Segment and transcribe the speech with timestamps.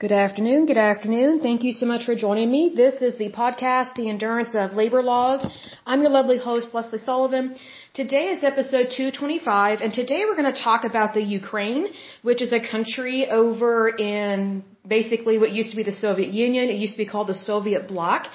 [0.00, 0.64] Good afternoon.
[0.64, 1.40] Good afternoon.
[1.40, 2.72] Thank you so much for joining me.
[2.74, 5.44] This is the podcast, The Endurance of Labor Laws.
[5.84, 7.54] I'm your lovely host, Lesley Sullivan.
[7.92, 11.88] Today is episode 225, and today we're going to talk about the Ukraine,
[12.22, 16.70] which is a country over in basically what used to be the Soviet Union.
[16.70, 18.26] It used to be called the Soviet bloc.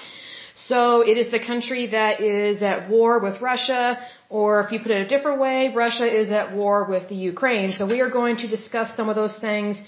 [0.54, 3.98] So it is the country that is at war with Russia,
[4.28, 7.72] or if you put it a different way, Russia is at war with the Ukraine.
[7.72, 9.80] So we are going to discuss some of those things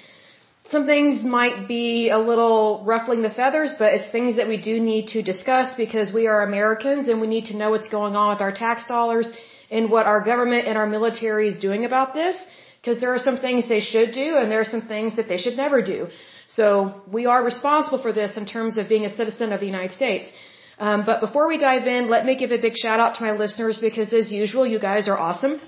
[0.70, 4.78] some things might be a little ruffling the feathers, but it's things that we do
[4.78, 8.28] need to discuss because we are Americans and we need to know what's going on
[8.32, 9.30] with our tax dollars
[9.70, 12.36] and what our government and our military is doing about this
[12.80, 15.38] because there are some things they should do and there are some things that they
[15.38, 16.08] should never do.
[16.48, 19.92] So we are responsible for this in terms of being a citizen of the United
[19.92, 20.30] States.
[20.78, 23.32] Um, but before we dive in, let me give a big shout out to my
[23.32, 25.60] listeners because as usual, you guys are awesome.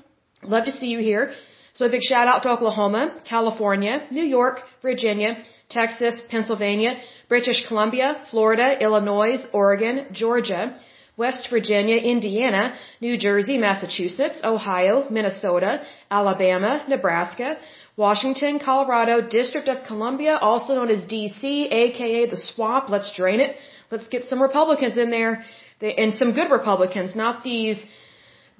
[0.43, 1.33] Love to see you here.
[1.81, 8.09] So a big shout out to Oklahoma, California, New York, Virginia, Texas, Pennsylvania, British Columbia,
[8.31, 10.79] Florida, Illinois, Oregon, Georgia,
[11.17, 17.57] West Virginia, Indiana, New Jersey, Massachusetts, Ohio, Minnesota, Alabama, Nebraska,
[17.97, 22.91] Washington, Colorado, District of Columbia, also known as DC, aka the swamp.
[22.91, 23.57] Let's drain it.
[23.91, 25.47] Let's get some Republicans in there.
[25.81, 27.79] and some good Republicans, not these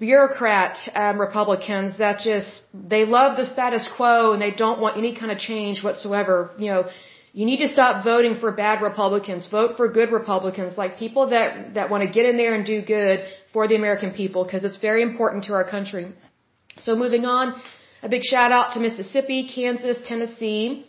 [0.01, 5.15] bureaucrat um, Republicans that just they love the status quo and they don't want any
[5.15, 6.51] kind of change whatsoever.
[6.59, 6.83] You know,
[7.33, 9.47] you need to stop voting for bad Republicans.
[9.49, 12.81] Vote for good Republicans, like people that that want to get in there and do
[12.83, 16.05] good for the American people because it's very important to our country.
[16.79, 17.61] So moving on,
[18.03, 20.87] a big shout out to Mississippi, Kansas, Tennessee,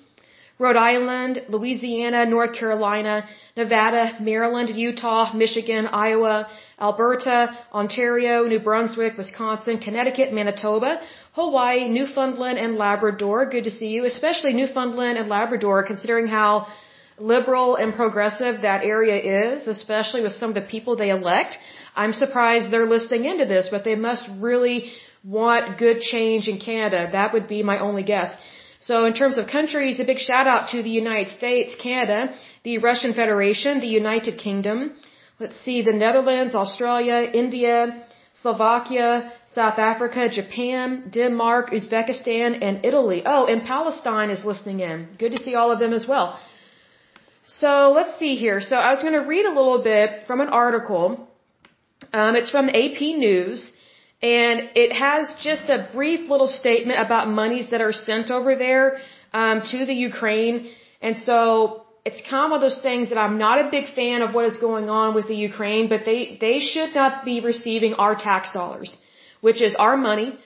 [0.64, 3.16] Rhode Island, Louisiana, North Carolina,
[3.58, 6.48] Nevada, Maryland, Utah, Michigan, Iowa,
[6.80, 7.38] Alberta,
[7.74, 10.92] Ontario, New Brunswick, Wisconsin, Connecticut, Manitoba,
[11.40, 13.50] Hawaii, Newfoundland, and Labrador.
[13.50, 16.68] Good to see you, especially Newfoundland and Labrador, considering how
[17.18, 21.58] liberal and progressive that area is, especially with some of the people they elect.
[21.96, 24.92] I'm surprised they're listening into this, but they must really
[25.24, 27.10] want good change in Canada.
[27.12, 28.32] That would be my only guess.
[28.82, 32.20] So in terms of countries, a big shout out to the United States, Canada,
[32.64, 34.96] the Russian Federation, the United Kingdom,
[35.42, 37.76] Let's see, the Netherlands, Australia, India,
[38.44, 43.24] Slovakia, South Africa, Japan, Denmark, Uzbekistan, and Italy.
[43.26, 45.08] Oh, and Palestine is listening in.
[45.18, 46.40] Good to see all of them as well.
[47.44, 48.62] So let's see here.
[48.62, 51.28] So I was going to read a little bit from an article.
[52.14, 53.68] Um, it's from AP News,
[54.22, 59.00] and it has just a brief little statement about monies that are sent over there
[59.34, 60.70] um, to the Ukraine.
[61.02, 64.22] And so it's kind of one of those things that I'm not a big fan
[64.22, 67.96] of what is going on with the Ukraine, but they, they should not be receiving
[67.96, 68.98] our tax dollars,
[69.42, 70.38] which is our money.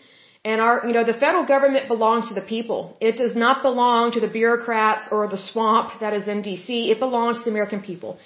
[0.46, 2.96] And our, you know, the federal government belongs to the people.
[3.02, 6.70] It does not belong to the bureaucrats or the swamp that is in DC.
[6.70, 8.20] It belongs to the American people.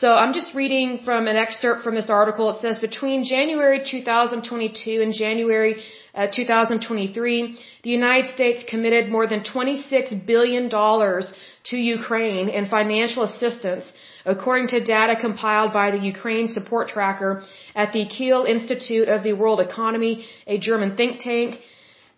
[0.00, 2.50] So I'm just reading from an excerpt from this article.
[2.50, 5.82] It says between January 2022 and January
[6.14, 11.32] uh, 2023, the United States committed more than 26 billion dollars
[11.70, 13.90] to Ukraine in financial assistance,
[14.26, 17.42] according to data compiled by the Ukraine Support Tracker
[17.74, 21.58] at the Kiel Institute of the World Economy, a German think tank.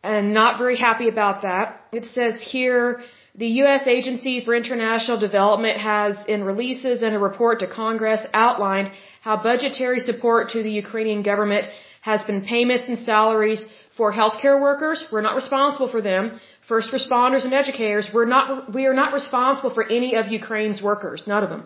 [0.02, 1.80] And not very happy about that.
[1.92, 3.02] It says here,
[3.42, 3.82] the U.S.
[3.86, 8.90] Agency for International Development has, in releases and a report to Congress, outlined
[9.26, 11.64] how budgetary support to the Ukrainian government
[12.10, 13.60] has been payments and salaries
[13.96, 14.98] for healthcare workers.
[15.12, 16.24] We're not responsible for them
[16.72, 21.24] first responders and educators, we're not, we are not responsible for any of Ukraine's workers,
[21.26, 21.62] none of them.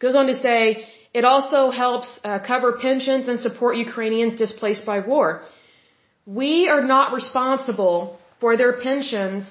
[0.00, 4.98] Goes on to say, it also helps uh, cover pensions and support Ukrainians displaced by
[5.12, 5.26] war.
[6.26, 9.42] We are not responsible for their pensions.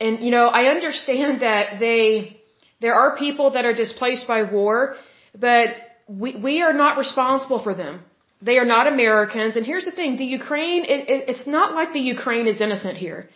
[0.00, 2.36] And, you know, I understand that they,
[2.80, 4.96] there are people that are displaced by war,
[5.38, 5.66] but
[6.08, 8.02] we, we are not responsible for them.
[8.42, 9.56] They are not Americans.
[9.56, 12.96] And here's the thing, the Ukraine, it, it, it's not like the Ukraine is innocent
[12.96, 13.28] here.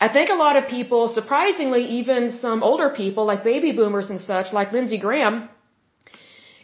[0.00, 4.20] I think a lot of people, surprisingly, even some older people like baby boomers and
[4.20, 5.48] such, like Lindsey Graham,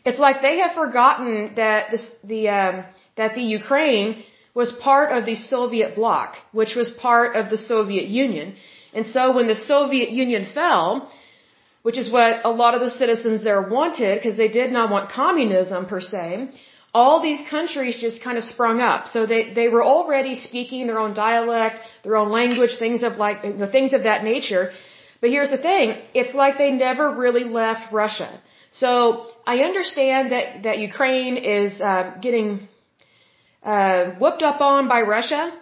[0.04, 2.84] it's like they have forgotten that this, the um,
[3.16, 4.24] that the Ukraine
[4.54, 8.54] was part of the Soviet bloc, which was part of the Soviet Union.
[8.92, 11.10] And so when the Soviet Union fell,
[11.82, 15.10] which is what a lot of the citizens there wanted, because they did not want
[15.10, 16.50] communism per se,
[16.94, 19.08] all these countries just kind of sprung up.
[19.08, 23.44] So they, they were already speaking their own dialect, their own language, things of like,
[23.44, 24.72] you know, things of that nature.
[25.20, 28.30] But here's the thing, it's like they never really left Russia.
[28.72, 32.68] So I understand that, that Ukraine is uh, getting
[33.62, 35.52] uh, whooped up on by Russia,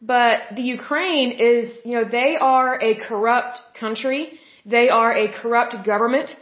[0.00, 5.84] but the Ukraine is, you know, they are a corrupt country They are a corrupt
[5.84, 6.36] government.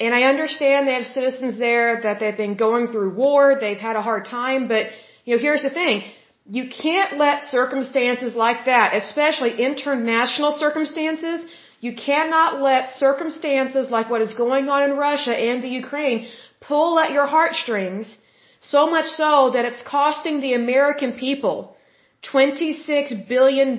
[0.00, 3.96] And I understand they have citizens there that they've been going through war, they've had
[3.96, 4.86] a hard time, but,
[5.24, 6.04] you know, here's the thing.
[6.50, 11.46] You can't let circumstances like that, especially international circumstances,
[11.80, 16.26] you cannot let circumstances like what is going on in Russia and the Ukraine
[16.60, 18.16] pull at your heartstrings
[18.60, 21.76] so much so that it's costing the American people
[22.22, 23.78] $26 billion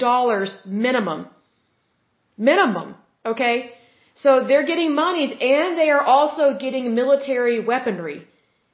[0.65, 1.27] minimum.
[2.37, 2.95] Minimum.
[3.25, 3.71] Okay?
[4.15, 8.27] So they're getting monies and they are also getting military weaponry.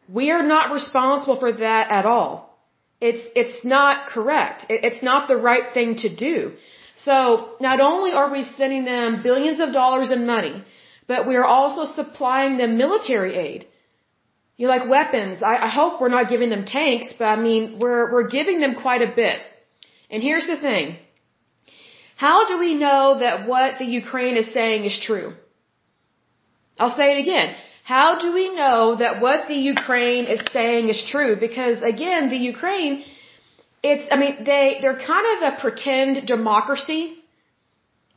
[0.07, 2.57] We are not responsible for that at all.
[3.01, 4.65] It's, it's not correct.
[4.69, 6.53] It's not the right thing to do.
[6.95, 10.63] So not only are we sending them billions of dollars in money,
[11.07, 13.67] but we are also supplying them military aid.
[14.57, 15.43] You like weapons.
[15.43, 18.75] I, I hope we're not giving them tanks, but I mean, we're, we're giving them
[18.75, 19.41] quite a bit.
[20.09, 20.97] And here's the thing.
[22.15, 25.33] How do we know that what the Ukraine is saying is true?
[26.79, 27.55] I'll say it again.
[27.83, 31.35] How do we know that what the Ukraine is saying is true?
[31.35, 33.03] Because again, the Ukraine,
[33.83, 37.15] it's, I mean, they, they're kind of a pretend democracy.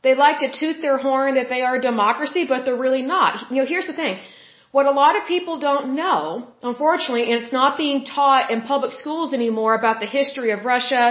[0.01, 3.51] They like to toot their horn that they are a democracy, but they're really not.
[3.51, 4.19] You know, here's the thing.
[4.71, 8.93] What a lot of people don't know, unfortunately, and it's not being taught in public
[8.93, 11.03] schools anymore about the history of Russia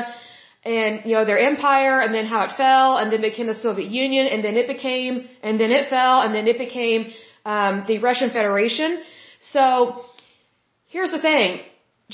[0.76, 3.90] and, you know, their empire and then how it fell and then became the Soviet
[4.04, 5.14] Union and then it became,
[5.46, 7.00] and then it fell and then it became,
[7.54, 8.90] um, the Russian Federation.
[9.54, 10.04] So,
[10.94, 11.60] here's the thing.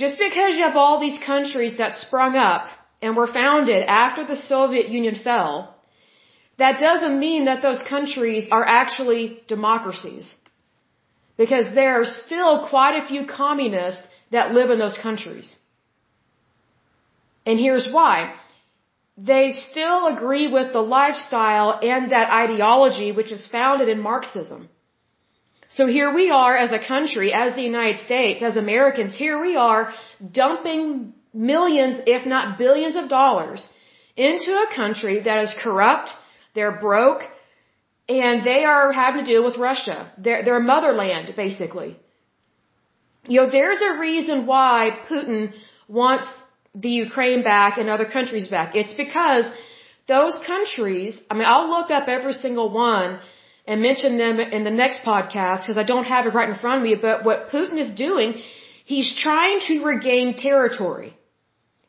[0.03, 2.69] Just because you have all these countries that sprung up
[3.03, 5.53] and were founded after the Soviet Union fell,
[6.62, 9.23] that doesn't mean that those countries are actually
[9.55, 10.27] democracies.
[11.43, 15.49] Because there are still quite a few communists that live in those countries.
[17.47, 18.17] And here's why.
[19.16, 24.69] They still agree with the lifestyle and that ideology which is founded in Marxism.
[25.69, 29.56] So here we are as a country, as the United States, as Americans, here we
[29.56, 29.93] are
[30.32, 33.69] dumping millions, if not billions of dollars
[34.16, 36.11] into a country that is corrupt,
[36.55, 37.22] they're broke,
[38.08, 40.12] and they are having to deal with Russia.
[40.19, 41.96] Their, their motherland, basically.
[43.26, 45.55] You know, there's a reason why Putin
[45.88, 46.28] wants
[46.75, 48.75] the Ukraine back and other countries back.
[48.75, 49.47] It's because
[50.09, 53.21] those countries, I mean, I'll look up every single one
[53.67, 56.79] and mention them in the next podcast because I don't have it right in front
[56.79, 58.35] of me, but what Putin is doing,
[58.85, 61.17] he's trying to regain territory.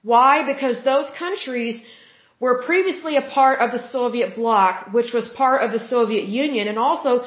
[0.02, 0.46] Why?
[0.54, 1.84] Because those countries
[2.40, 6.68] were previously a part of the Soviet bloc, which was part of the Soviet Union,
[6.68, 7.26] and also,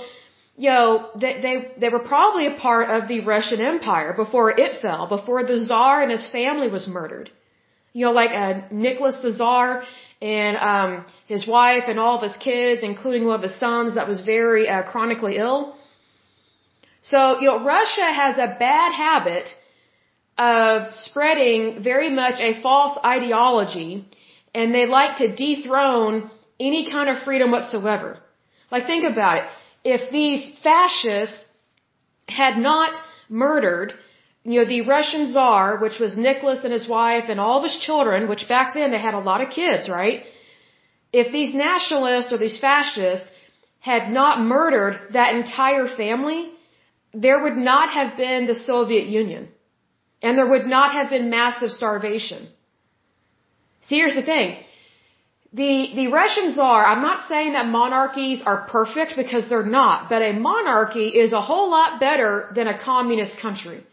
[0.56, 4.80] you know, they, they, they were probably a part of the Russian Empire before it
[4.80, 7.30] fell, before the Tsar and his family was murdered.
[7.92, 9.82] You know, like uh, Nicholas the Tsar
[10.20, 14.06] and um, his wife and all of his kids, including one of his sons that
[14.08, 15.74] was very uh, chronically ill.
[17.02, 19.48] So, you know, Russia has a bad habit
[20.36, 24.06] of spreading very much a false ideology
[24.54, 26.30] and they like to dethrone
[26.60, 28.18] any kind of freedom whatsoever.
[28.70, 29.44] Like think about it.
[29.84, 31.44] If these fascists
[32.28, 32.92] had not
[33.28, 33.94] murdered,
[34.48, 37.76] you know, the Russian Tsar, which was Nicholas and his wife and all of his
[37.86, 40.22] children, which back then they had a lot of kids, right?
[41.12, 43.28] If these nationalists or these fascists
[43.80, 46.40] had not murdered that entire family,
[47.12, 49.48] there would not have been the Soviet Union.
[50.22, 52.48] And there would not have been massive starvation.
[53.82, 54.56] See, here's the thing.
[55.52, 60.22] The, the Russian Tsar, I'm not saying that monarchies are perfect because they're not, but
[60.22, 63.84] a monarchy is a whole lot better than a communist country.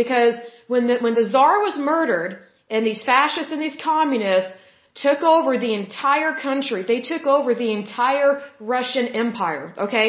[0.00, 0.34] Because
[0.72, 2.32] when the, when the czar was murdered
[2.68, 4.52] and these fascists and these communists
[5.06, 10.08] took over the entire country, they took over the entire Russian empire, okay?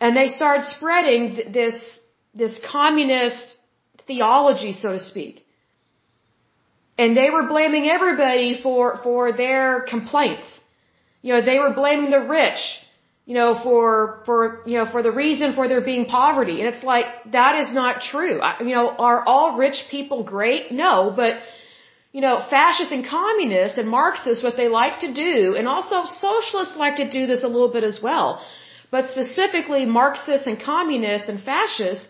[0.00, 1.76] And they started spreading this,
[2.42, 3.56] this communist
[4.06, 5.44] theology, so to speak.
[6.96, 10.48] And they were blaming everybody for, for their complaints.
[11.22, 12.62] You know, they were blaming the rich,
[13.24, 16.60] you know, for, for, you know, for the reason for there being poverty.
[16.60, 18.40] And it's like, that is not true.
[18.40, 20.72] I, you know, are all rich people great?
[20.72, 21.36] No, but,
[22.10, 26.76] you know, fascists and communists and Marxists, what they like to do, and also socialists
[26.76, 28.44] like to do this a little bit as well.
[28.90, 32.06] But specifically Marxists and communists and fascists,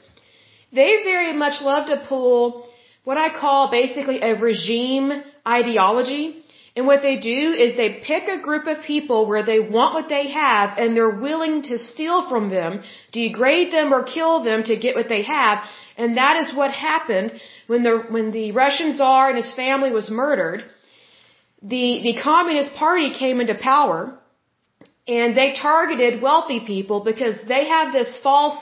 [0.73, 2.67] they very much love to pull
[3.05, 5.13] what I call basically a regime
[5.47, 6.42] ideology.
[6.75, 10.09] And what they do is they pick a group of people where they want what
[10.09, 14.77] they have and they're willing to steal from them, degrade them or kill them to
[14.77, 15.65] get what they have.
[15.99, 17.33] And that is what happened
[17.67, 20.65] when the, when the Russian Tsar and his family was murdered.
[21.61, 24.19] The, the Communist Party came into power
[25.07, 28.57] and they targeted wealthy people because they have this false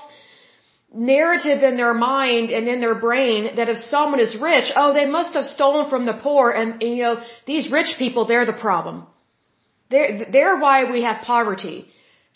[0.93, 5.07] narrative in their mind and in their brain that if someone is rich, oh, they
[5.07, 8.61] must have stolen from the poor and, and you know, these rich people, they're the
[8.69, 9.07] problem.
[9.91, 11.87] They're, they're why we have poverty.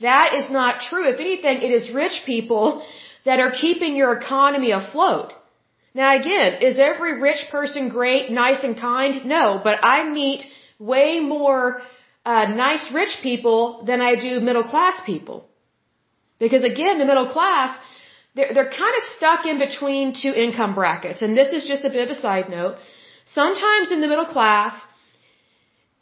[0.00, 1.08] That is not true.
[1.08, 2.84] If anything, it is rich people
[3.24, 5.32] that are keeping your economy afloat.
[5.94, 9.24] Now again, is every rich person great, nice and kind?
[9.24, 10.44] No, but I meet
[10.78, 11.82] way more
[12.24, 15.48] uh, nice rich people than I do middle class people.
[16.38, 17.78] Because again, the middle class,
[18.34, 21.22] they're, they're kind of stuck in between two income brackets.
[21.22, 22.76] And this is just a bit of a side note.
[23.26, 24.74] Sometimes in the middle class,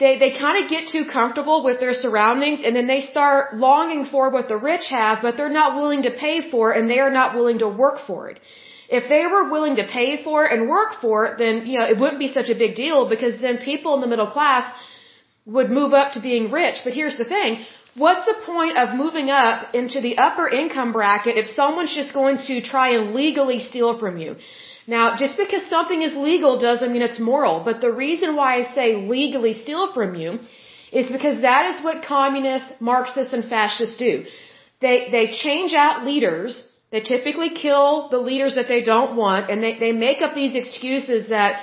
[0.01, 4.05] they, they kind of get too comfortable with their surroundings and then they start longing
[4.07, 6.99] for what the rich have, but they're not willing to pay for it and they
[6.99, 8.41] are not willing to work for it.
[8.89, 11.87] If they were willing to pay for it and work for it, then, you know,
[11.93, 14.65] it wouldn't be such a big deal because then people in the middle class
[15.47, 16.77] would move up to being rich.
[16.85, 17.65] But here's the thing.
[17.95, 22.39] What's the point of moving up into the upper income bracket if someone's just going
[22.49, 24.37] to try and legally steal from you?
[24.87, 28.63] Now, just because something is legal doesn't mean it's moral, but the reason why I
[28.75, 30.41] say legally steal from you
[30.91, 34.25] is because that is what communists, Marxists, and fascists do.
[34.81, 39.63] They, they change out leaders, they typically kill the leaders that they don't want, and
[39.63, 41.63] they, they make up these excuses that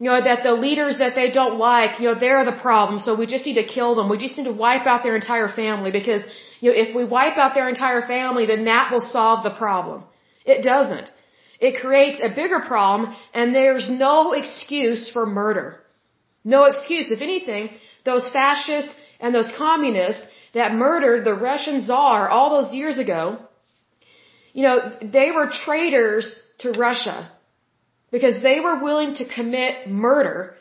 [0.00, 3.14] you know, that the leaders that they don't like, you know, they're the problem, so
[3.14, 4.08] we just need to kill them.
[4.08, 6.22] We just need to wipe out their entire family because,
[6.60, 10.04] you know, if we wipe out their entire family, then that will solve the problem.
[10.46, 11.12] It doesn't.
[11.60, 15.80] It creates a bigger problem and there's no excuse for murder.
[16.44, 17.10] No excuse.
[17.10, 17.68] If anything,
[18.06, 18.90] those fascists
[19.20, 23.38] and those communists that murdered the Russian Tsar all those years ago,
[24.54, 27.30] you know, they were traitors to Russia
[28.10, 30.54] because they were willing to commit murder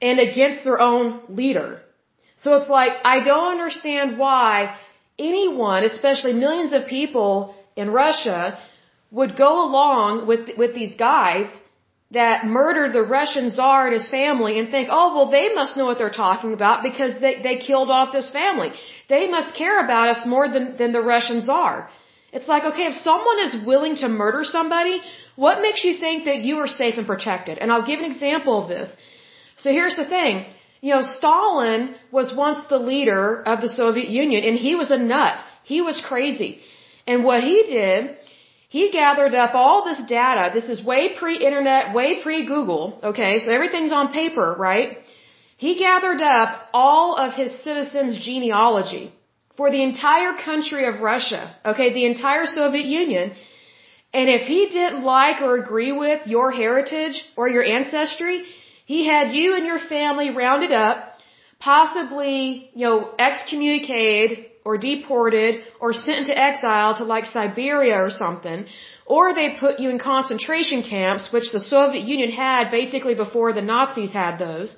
[0.00, 1.80] and against their own leader.
[2.36, 4.76] So it's like, I don't understand why
[5.18, 8.58] anyone, especially millions of people in Russia,
[9.10, 11.46] would go along with, with these guys
[12.10, 15.86] that murdered the Russian Tsar and his family and think, oh, well, they must know
[15.90, 18.70] what they're talking about because they, they killed off this family.
[19.08, 21.88] They must care about us more than, than the Russian Tsar.
[22.32, 25.00] It's like, okay, if someone is willing to murder somebody,
[25.36, 27.58] what makes you think that you are safe and protected?
[27.58, 28.94] And I'll give an example of this.
[29.56, 30.46] So here's the thing.
[30.80, 34.98] You know, Stalin was once the leader of the Soviet Union and he was a
[34.98, 35.42] nut.
[35.62, 36.60] He was crazy.
[37.06, 38.16] And what he did,
[38.68, 40.50] he gathered up all this data.
[40.52, 43.00] This is way pre-internet, way pre-Google.
[43.10, 44.98] Okay, so everything's on paper, right?
[45.56, 49.12] He gathered up all of his citizens' genealogy
[49.56, 53.34] for the entire country of Russia, okay, the entire Soviet Union.
[54.18, 58.44] And if he didn't like or agree with your heritage or your ancestry,
[58.92, 60.96] he had you and your family rounded up,
[61.58, 68.66] possibly, you know, excommunicated or deported or sent into exile to like Siberia or something,
[69.04, 73.66] or they put you in concentration camps, which the Soviet Union had basically before the
[73.72, 74.76] Nazis had those.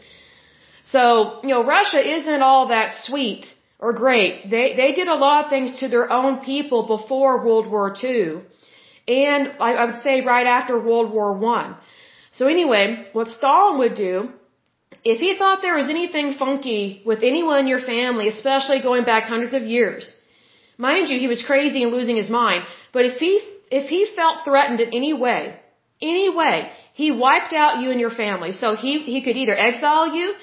[0.94, 3.44] So, you know, Russia isn't all that sweet
[3.78, 4.50] or great.
[4.50, 8.42] They they did a lot of things to their own people before World War II,
[9.08, 11.76] and I, I would say right after World War One.
[12.32, 14.30] So anyway, what Stalin would do,
[15.04, 19.24] if he thought there was anything funky with anyone in your family, especially going back
[19.24, 20.14] hundreds of years,
[20.76, 22.64] mind you, he was crazy and losing his mind.
[22.92, 23.32] But if he
[23.70, 25.58] if he felt threatened in any way,
[26.00, 28.52] any way, he wiped out you and your family.
[28.52, 30.34] So he he could either exile you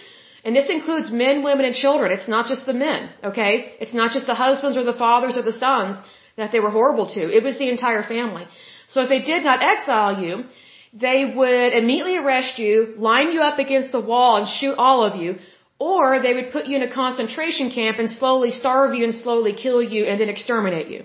[0.45, 2.11] and this includes men, women, and children.
[2.11, 3.75] It's not just the men, okay?
[3.79, 5.97] It's not just the husbands or the fathers or the sons
[6.35, 7.21] that they were horrible to.
[7.37, 8.45] It was the entire family.
[8.87, 10.45] So if they did not exile you,
[10.93, 15.19] they would immediately arrest you, line you up against the wall and shoot all of
[15.21, 15.37] you,
[15.79, 19.53] or they would put you in a concentration camp and slowly starve you and slowly
[19.53, 21.03] kill you and then exterminate you.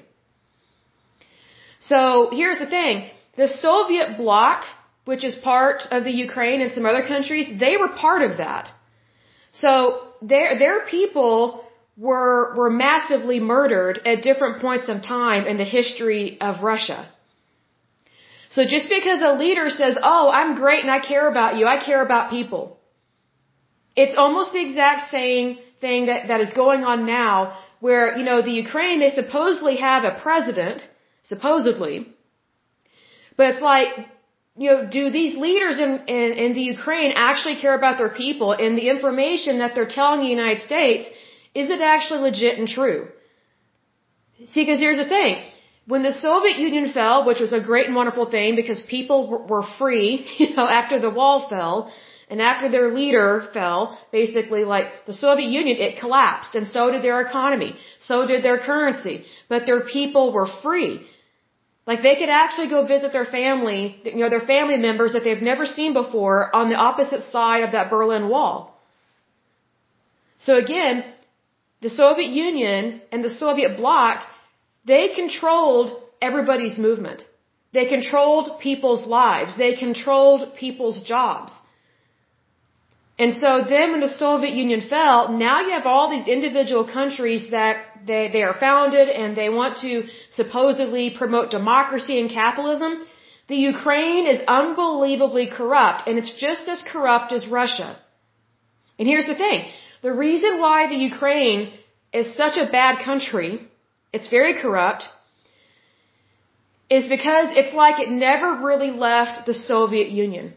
[1.80, 3.08] So here's the thing.
[3.36, 4.64] The Soviet bloc,
[5.04, 8.72] which is part of the Ukraine and some other countries, they were part of that.
[9.52, 9.72] So
[10.20, 11.64] their their people
[11.98, 17.00] were were massively murdered at different points in time in the history of Russia.
[18.50, 21.66] So just because a leader says, "Oh, I'm great and I care about you.
[21.66, 22.78] I care about people."
[23.96, 28.42] It's almost the exact same thing that that is going on now where, you know,
[28.42, 30.88] the Ukraine they supposedly have a president,
[31.22, 31.96] supposedly.
[33.36, 33.90] But it's like
[34.60, 38.52] you know, do these leaders in, in, in the Ukraine actually care about their people
[38.52, 41.08] and the information that they're telling the United States,
[41.54, 43.08] is it actually legit and true?
[44.46, 45.44] See, because here's the thing.
[45.86, 49.64] When the Soviet Union fell, which was a great and wonderful thing because people were
[49.78, 51.90] free, you know, after the wall fell,
[52.30, 57.02] And after their leader fell, basically like the Soviet Union, it collapsed and so did
[57.02, 57.76] their economy.
[58.00, 59.24] So did their currency.
[59.48, 61.06] But their people were free.
[61.86, 65.46] Like they could actually go visit their family, you know, their family members that they've
[65.52, 68.78] never seen before on the opposite side of that Berlin Wall.
[70.38, 71.04] So again,
[71.80, 74.24] the Soviet Union and the Soviet bloc,
[74.84, 75.88] they controlled
[76.20, 77.24] everybody's movement.
[77.72, 79.56] They controlled people's lives.
[79.56, 81.52] They controlled people's jobs.
[83.18, 87.50] And so then when the Soviet Union fell, now you have all these individual countries
[87.50, 93.04] that they, they are founded and they want to supposedly promote democracy and capitalism.
[93.48, 97.98] The Ukraine is unbelievably corrupt and it's just as corrupt as Russia.
[98.98, 99.64] And here's the thing.
[100.02, 101.72] The reason why the Ukraine
[102.12, 103.60] is such a bad country,
[104.12, 105.08] it's very corrupt,
[106.88, 110.54] is because it's like it never really left the Soviet Union.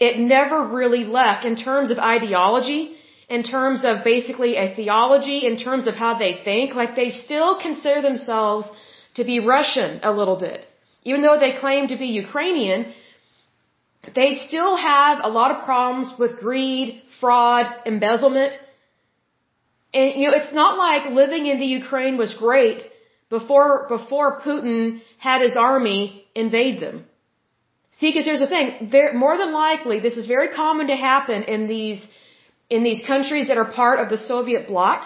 [0.00, 2.94] It never really left in terms of ideology,
[3.28, 6.74] in terms of basically a theology, in terms of how they think.
[6.74, 8.66] Like they still consider themselves
[9.14, 10.66] to be Russian a little bit.
[11.04, 12.92] Even though they claim to be Ukrainian,
[14.14, 18.58] they still have a lot of problems with greed, fraud, embezzlement.
[19.94, 22.82] And you know, it's not like living in the Ukraine was great
[23.30, 27.04] before before Putin had his army invade them.
[27.98, 31.44] See, because here's the thing: there more than likely, this is very common to happen
[31.44, 32.06] in these
[32.68, 35.04] in these countries that are part of the Soviet bloc.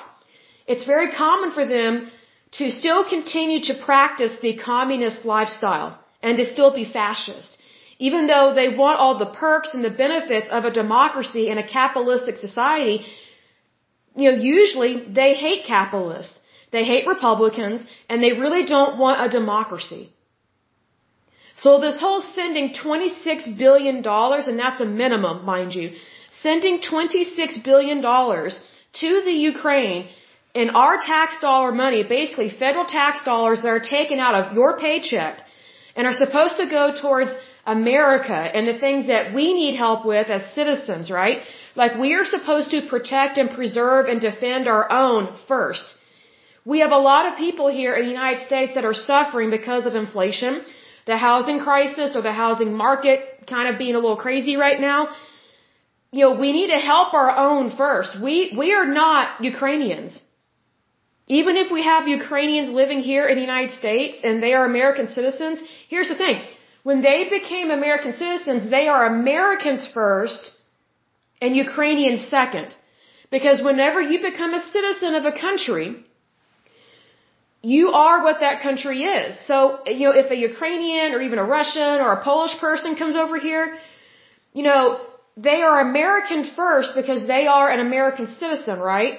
[0.67, 2.11] It's very common for them
[2.59, 7.59] to still continue to practice the communist lifestyle and to still be fascist.
[7.99, 11.67] Even though they want all the perks and the benefits of a democracy and a
[11.67, 13.07] capitalistic society,
[14.15, 16.41] you know, usually they hate capitalists.
[16.73, 20.13] They hate Republicans and they really don't want a democracy.
[21.57, 25.93] So this whole sending $26 billion, and that's a minimum, mind you,
[26.31, 30.09] sending $26 billion to the Ukraine
[30.55, 34.79] in our tax dollar money, basically federal tax dollars that are taken out of your
[34.79, 35.39] paycheck
[35.95, 37.33] and are supposed to go towards
[37.67, 41.39] America and the things that we need help with as citizens, right?
[41.75, 45.87] Like we are supposed to protect and preserve and defend our own first.
[46.65, 49.87] We have a lot of people here in the United States that are suffering because
[49.87, 50.63] of inflation,
[51.07, 55.09] the housing crisis or the housing market kind of being a little crazy right now.
[56.13, 58.21] You know, we need to help our own first.
[58.21, 60.21] We, we are not Ukrainians.
[61.29, 65.09] Even if we have Ukrainians living here in the United States and they are American
[65.09, 66.41] citizens, here's the thing.
[66.89, 70.43] When they became American citizens, they are Americans first
[71.43, 72.69] and Ukrainians second.
[73.37, 75.87] Because whenever you become a citizen of a country,
[77.75, 79.31] you are what that country is.
[79.49, 79.57] So,
[79.99, 83.37] you know, if a Ukrainian or even a Russian or a Polish person comes over
[83.49, 83.65] here,
[84.59, 84.83] you know,
[85.49, 89.15] they are American first because they are an American citizen, right?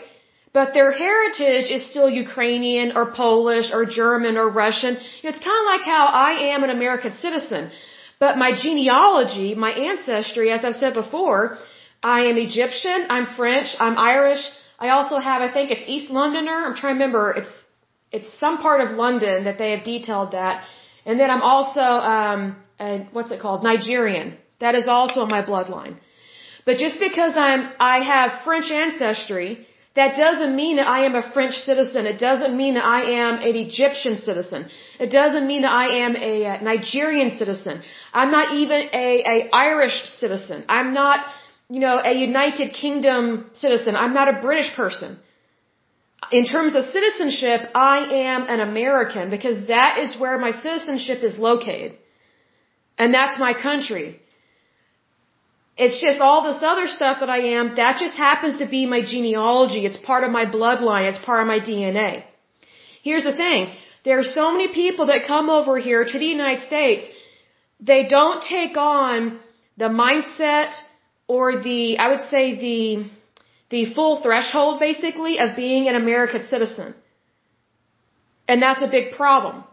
[0.58, 4.94] But their heritage is still Ukrainian or Polish or German or Russian.
[5.30, 7.70] It's kind of like how I am an American citizen.
[8.24, 11.42] But my genealogy, my ancestry, as I've said before,
[12.16, 14.44] I am Egyptian, I'm French, I'm Irish.
[14.86, 16.58] I also have, I think it's East Londoner.
[16.66, 17.54] I'm trying to remember, it's
[18.18, 20.56] it's some part of London that they have detailed that.
[21.06, 22.42] And then I'm also, um,
[22.80, 23.62] a, what's it called?
[23.72, 24.38] Nigerian.
[24.66, 25.96] That is also in my bloodline.
[26.68, 27.64] But just because I'm,
[27.96, 29.67] I have French ancestry,
[30.00, 32.06] that doesn't mean that I am a French citizen.
[32.14, 34.68] It doesn't mean that I am an Egyptian citizen.
[35.06, 37.82] It doesn't mean that I am a uh, Nigerian citizen.
[38.14, 39.38] I'm not even a, a
[39.70, 40.66] Irish citizen.
[40.78, 41.26] I'm not,
[41.70, 43.96] you know, a United Kingdom citizen.
[44.04, 45.18] I'm not a British person
[46.32, 51.38] in terms of citizenship, I am an American because that is where my citizenship is
[51.38, 51.98] located.
[52.98, 54.20] And that's my country.
[55.78, 59.02] It's just all this other stuff that I am, that just happens to be my
[59.02, 59.86] genealogy.
[59.86, 61.08] It's part of my bloodline.
[61.10, 62.24] It's part of my DNA.
[63.04, 63.74] Here's the thing.
[64.04, 67.08] There are so many people that come over here to the United States.
[67.80, 69.40] They don't take on
[69.78, 70.72] the mindset
[71.28, 73.10] or the, I would say the,
[73.70, 76.96] the full threshold basically of being an American citizen.
[78.48, 79.64] And that's a big problem.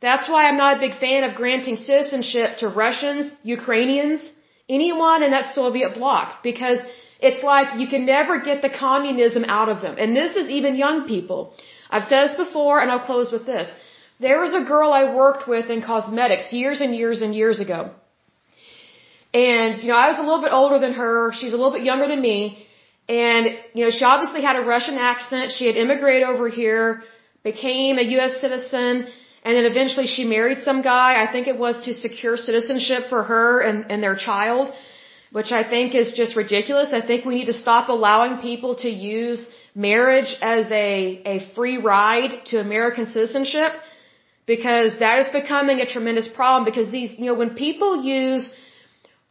[0.00, 4.30] That's why I'm not a big fan of granting citizenship to Russians, Ukrainians,
[4.68, 6.78] anyone in that Soviet bloc because
[7.20, 9.96] it's like you can never get the communism out of them.
[9.98, 11.54] And this is even young people.
[11.90, 13.72] I've said this before and I'll close with this.
[14.20, 17.90] There was a girl I worked with in cosmetics years and years and years ago.
[19.32, 21.32] And, you know, I was a little bit older than her.
[21.32, 22.66] She's a little bit younger than me.
[23.08, 25.52] And, you know, she obviously had a Russian accent.
[25.52, 27.02] She had immigrated over here,
[27.42, 28.40] became a U.S.
[28.40, 29.08] citizen,
[29.48, 31.10] and then eventually she married some guy.
[31.24, 34.74] I think it was to secure citizenship for her and, and their child.
[35.30, 36.92] which I think is just ridiculous.
[36.92, 39.40] I think we need to stop allowing people to use
[39.74, 43.72] marriage as a, a free ride to American citizenship
[44.46, 48.50] because that is becoming a tremendous problem because these, you know, when people use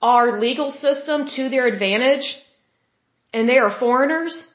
[0.02, 2.38] our legal system to their advantage
[3.34, 4.48] and they are foreigners,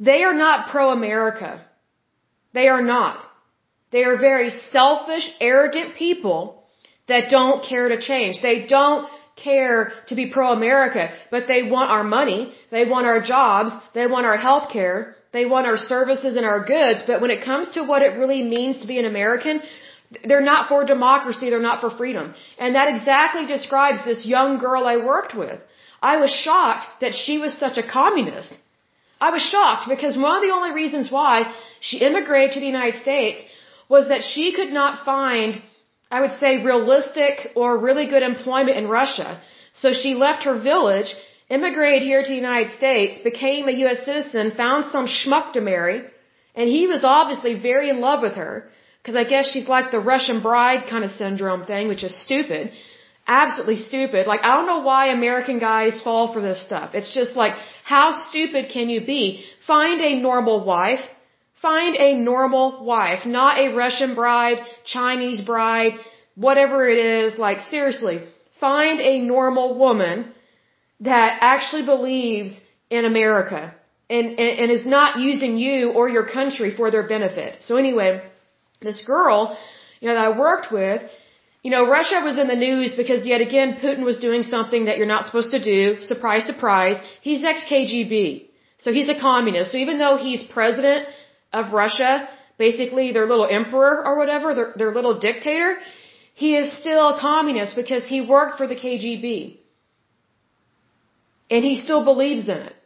[0.00, 1.62] they are not pro-America.
[2.54, 3.18] They are not.
[3.94, 6.40] They are very selfish, arrogant people
[7.10, 8.42] that don't care to change.
[8.42, 11.04] They don't care to be pro-America,
[11.34, 12.40] but they want our money,
[12.76, 14.98] they want our jobs, they want our health care,
[15.36, 18.42] they want our services and our goods, but when it comes to what it really
[18.56, 19.62] means to be an American,
[20.28, 22.34] they're not for democracy, they're not for freedom.
[22.58, 25.58] And that exactly describes this young girl I worked with.
[26.12, 28.52] I was shocked that she was such a communist.
[29.20, 31.34] I was shocked because one of the only reasons why
[31.80, 33.40] she immigrated to the United States
[33.88, 35.60] was that she could not find
[36.16, 39.40] I would say, realistic or really good employment in Russia.
[39.72, 41.10] So she left her village,
[41.56, 44.04] immigrated here to the United States, became a U.S.
[44.08, 45.98] citizen, found some schmuck to marry,
[46.54, 48.54] and he was obviously very in love with her,
[48.98, 52.70] because I guess she's like the Russian bride kind of syndrome thing, which is stupid.
[53.26, 54.26] Absolutely stupid.
[54.32, 56.94] Like, I don't know why American guys fall for this stuff.
[56.98, 57.54] It's just like,
[57.94, 59.44] how stupid can you be?
[59.66, 61.04] Find a normal wife,
[61.62, 65.94] Find a normal wife, not a Russian bride, Chinese bride,
[66.34, 67.38] whatever it is.
[67.38, 68.22] Like, seriously,
[68.60, 70.32] find a normal woman
[71.00, 72.58] that actually believes
[72.90, 73.74] in America
[74.10, 77.58] and, and, and is not using you or your country for their benefit.
[77.60, 78.22] So anyway,
[78.80, 79.58] this girl,
[80.00, 81.02] you know, that I worked with,
[81.62, 84.98] you know, Russia was in the news because yet again Putin was doing something that
[84.98, 86.02] you're not supposed to do.
[86.02, 86.96] Surprise, surprise.
[87.22, 88.48] He's ex-KGB.
[88.78, 89.72] So he's a communist.
[89.72, 91.08] So even though he's president
[91.60, 95.70] of Russia, basically their little emperor or whatever, their, their little dictator,
[96.34, 99.58] he is still a communist because he worked for the KGB.
[101.50, 102.76] And he still believes in it.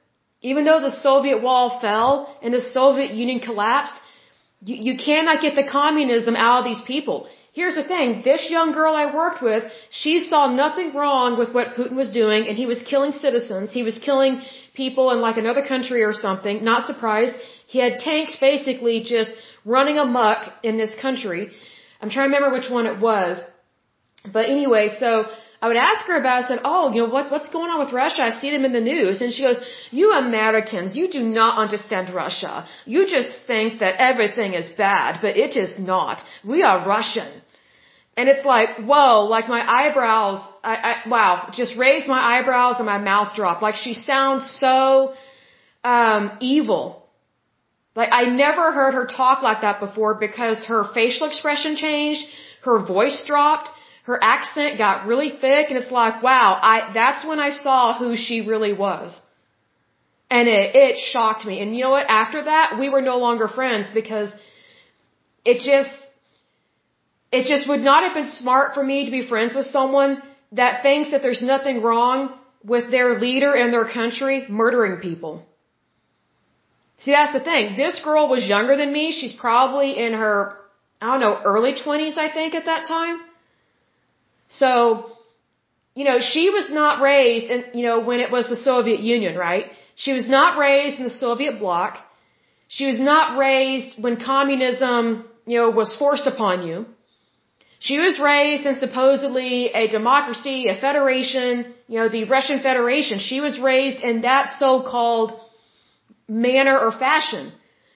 [0.51, 3.95] Even though the Soviet wall fell and the Soviet Union collapsed,
[4.69, 7.29] you, you cannot get the communism out of these people.
[7.59, 11.75] Here's the thing, this young girl I worked with, she saw nothing wrong with what
[11.79, 14.43] Putin was doing and he was killing citizens, he was killing
[14.75, 17.35] people in like another country or something, not surprised.
[17.73, 19.35] He had tanks basically just
[19.77, 21.43] running amuck in this country.
[22.01, 23.35] I'm trying to remember which one it was.
[24.37, 25.11] But anyway, so
[25.61, 26.45] I would ask her about it.
[26.45, 27.31] I said, "Oh, you know what?
[27.35, 28.23] What's going on with Russia?
[28.29, 29.61] I see them in the news." And she goes,
[29.99, 32.55] "You Americans, you do not understand Russia.
[32.95, 36.25] You just think that everything is bad, but it is not.
[36.53, 37.31] We are Russian."
[38.17, 39.13] And it's like, whoa!
[39.35, 43.63] Like my eyebrows, I, I wow, just raised my eyebrows and my mouth dropped.
[43.69, 45.13] Like she sounds so
[45.85, 46.87] um evil
[47.99, 52.25] like I never heard her talk like that before because her facial expression changed,
[52.69, 53.71] her voice dropped,
[54.11, 58.11] her accent got really thick and it's like, wow, I that's when I saw who
[58.25, 59.19] she really was.
[60.37, 61.57] And it it shocked me.
[61.63, 62.07] And you know what?
[62.21, 64.31] After that, we were no longer friends because
[65.53, 65.99] it just
[67.33, 70.83] it just would not have been smart for me to be friends with someone that
[70.87, 72.33] thinks that there's nothing wrong
[72.63, 75.48] with their leader and their country murdering people.
[76.99, 77.77] See, that's the thing.
[77.77, 79.13] This girl was younger than me.
[79.13, 80.57] She's probably in her,
[81.01, 83.21] I don't know, early 20s, I think, at that time.
[84.49, 85.13] So,
[85.95, 89.37] you know, she was not raised in, you know, when it was the Soviet Union,
[89.37, 89.67] right?
[89.95, 91.99] She was not raised in the Soviet bloc.
[92.67, 96.87] She was not raised when communism, you know, was forced upon you.
[97.81, 103.21] She was raised in supposedly a democracy, a federation, you know, the Russian Federation.
[103.21, 105.41] She was raised in that so-called
[106.29, 107.53] manner or fashion.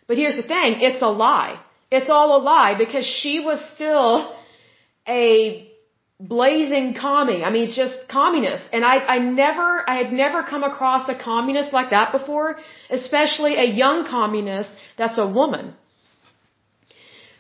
[0.06, 1.60] But here's the thing, it's a lie.
[1.90, 4.34] It's all a lie because she was still
[5.06, 5.68] a
[6.18, 7.42] blazing commie.
[7.44, 8.64] I mean, just communist.
[8.72, 13.54] And I, I never, I had never come across a communist like that before, especially
[13.56, 15.74] a young communist that's a woman.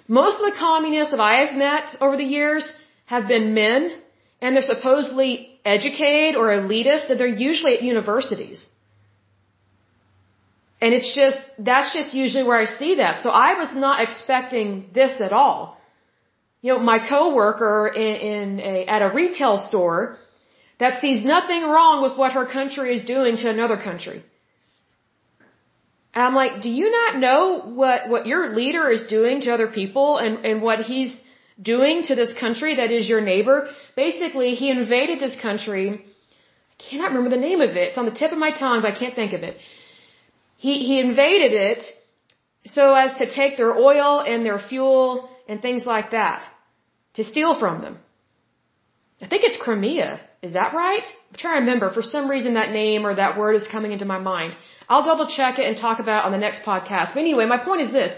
[0.08, 2.70] Most of the communists that I have met over the years
[3.06, 3.98] have been men,
[4.40, 8.66] and they're supposedly educated or elitist, and they're usually at universities.
[10.82, 11.40] And it's just,
[11.70, 13.22] that's just usually where I see that.
[13.24, 15.76] So I was not expecting this at all.
[16.60, 20.16] You know, my coworker in, in a, at a retail store
[20.80, 24.24] that sees nothing wrong with what her country is doing to another country.
[26.14, 27.40] And I'm like, do you not know
[27.82, 31.12] what, what your leader is doing to other people and, and what he's
[31.74, 33.68] doing to this country that is your neighbor?
[33.94, 35.86] Basically, he invaded this country.
[36.74, 37.90] I cannot remember the name of it.
[37.90, 39.56] It's on the tip of my tongue, but I can't think of it
[40.64, 41.82] he, he invaded it
[42.76, 46.40] so as to take their oil and their fuel and things like that,
[47.14, 47.94] to steal from them.
[49.20, 50.20] I think it's Crimea.
[50.40, 51.06] Is that right?
[51.28, 51.86] I'm trying to remember.
[51.98, 54.54] For some reason, that name or that word is coming into my mind.
[54.88, 57.08] I'll double check it and talk about it on the next podcast.
[57.14, 58.12] But anyway, my point is this.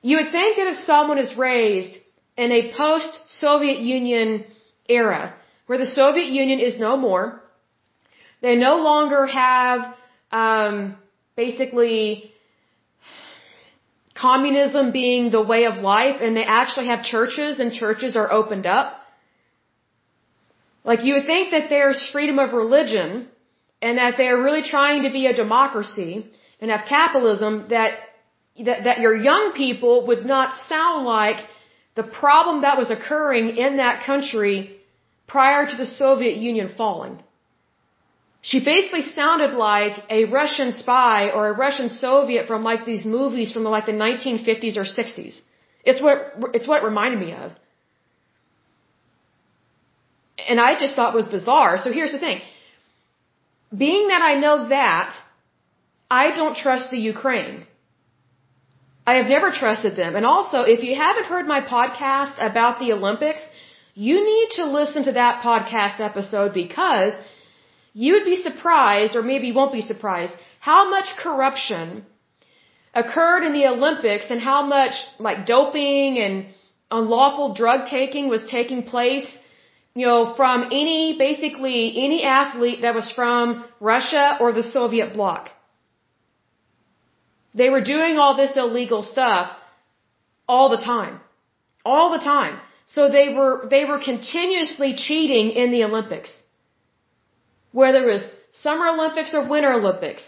[0.00, 1.94] You would think that if someone is raised
[2.38, 4.44] in a post-Soviet Union
[4.88, 5.34] era,
[5.66, 7.42] where the Soviet Union is no more,
[8.40, 9.80] they no longer have,
[10.32, 10.96] um,
[11.36, 12.32] basically
[14.14, 18.66] communism being the way of life and they actually have churches and churches are opened
[18.66, 19.00] up.
[20.84, 23.28] Like you would think that there's freedom of religion
[23.82, 27.98] and that they're really trying to be a democracy and have capitalism that,
[28.64, 31.44] that, that your young people would not sound like
[31.94, 34.76] the problem that was occurring in that country
[35.26, 37.18] prior to the Soviet Union falling.
[38.50, 43.52] She basically sounded like a Russian spy or a Russian Soviet from like these movies
[43.52, 45.40] from like the 1950s or 60s.
[45.90, 46.18] It's what,
[46.56, 47.50] it's what it reminded me of.
[50.48, 51.76] And I just thought was bizarre.
[51.84, 52.40] So here's the thing.
[53.84, 55.16] Being that I know that,
[56.08, 57.66] I don't trust the Ukraine.
[59.12, 60.14] I have never trusted them.
[60.14, 63.42] And also, if you haven't heard my podcast about the Olympics,
[63.94, 67.14] you need to listen to that podcast episode because
[68.04, 72.04] you would be surprised, or maybe you won't be surprised, how much corruption
[73.02, 76.34] occurred in the Olympics and how much like doping and
[76.90, 79.28] unlawful drug taking was taking place,
[79.94, 85.48] you know, from any, basically any athlete that was from Russia or the Soviet bloc.
[87.54, 89.56] They were doing all this illegal stuff
[90.46, 91.20] all the time.
[91.82, 92.60] All the time.
[92.84, 96.42] So they were, they were continuously cheating in the Olympics
[97.80, 98.24] whether it was
[98.64, 100.22] Summer Olympics or Winter Olympics,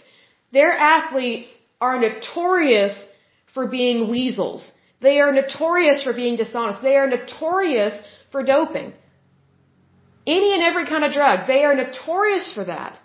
[0.56, 1.48] their athletes
[1.86, 2.94] are notorious
[3.54, 4.60] for being weasels.
[5.06, 6.82] They are notorious for being dishonest.
[6.88, 7.94] They are notorious
[8.32, 8.88] for doping.
[10.36, 11.46] Any and every kind of drug.
[11.52, 12.98] They are notorious for that.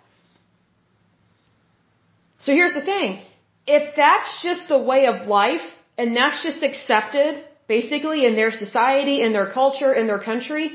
[2.45, 3.09] So here's the thing.
[3.65, 5.65] If that's just the way of life,
[5.97, 7.31] and that's just accepted,
[7.75, 10.67] basically, in their society, in their culture, in their country,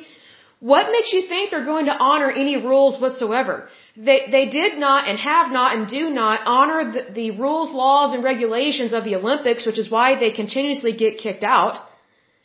[0.60, 3.68] what makes you think they're going to honor any rules whatsoever?
[3.96, 8.12] They, they did not and have not and do not honor the, the rules, laws,
[8.12, 11.76] and regulations of the Olympics, which is why they continuously get kicked out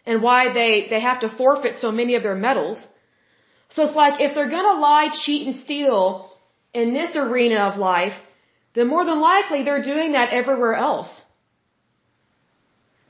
[0.05, 2.85] and why they, they have to forfeit so many of their medals.
[3.69, 6.29] So it's like if they're gonna lie, cheat, and steal
[6.73, 8.13] in this arena of life,
[8.75, 11.09] then more than likely they're doing that everywhere else.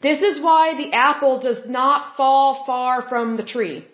[0.01, 3.85] This is why the apple does not fall far from the tree.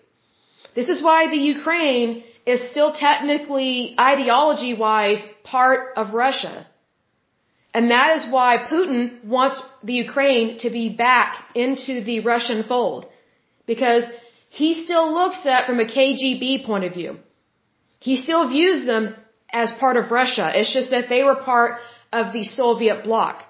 [0.74, 6.66] This is why the Ukraine is still technically, ideology wise, part of Russia.
[7.72, 13.06] And that is why Putin wants the Ukraine to be back into the Russian fold.
[13.66, 14.04] Because
[14.48, 17.18] he still looks at from a KGB point of view.
[18.00, 19.14] He still views them
[19.52, 20.50] as part of Russia.
[20.54, 21.78] It's just that they were part
[22.12, 23.44] of the Soviet bloc.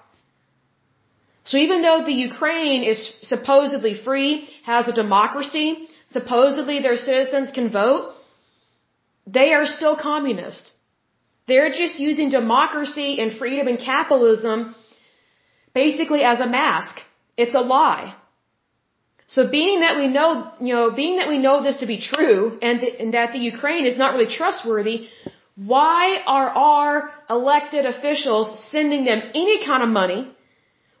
[1.43, 7.69] So even though the Ukraine is supposedly free, has a democracy, supposedly their citizens can
[7.71, 8.13] vote,
[9.27, 10.71] they are still communist.
[11.47, 14.75] They're just using democracy and freedom and capitalism
[15.73, 16.95] basically as a mask.
[17.37, 18.15] It's a lie.
[19.27, 22.59] So being that we know, you know, being that we know this to be true
[22.61, 25.07] and, th- and that the Ukraine is not really trustworthy,
[25.55, 30.21] why are our elected officials sending them any kind of money?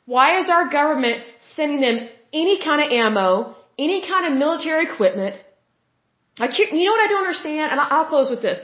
[0.05, 1.23] Why is our government
[1.55, 5.35] sending them any kind of ammo, any kind of military equipment.
[6.39, 7.71] I, you know what I don't understand?
[7.71, 8.59] And I'll close with this.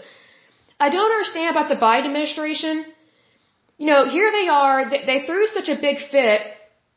[0.79, 2.85] I don't understand about the Biden administration.
[3.77, 6.41] You know, here they are, they, they threw such a big fit,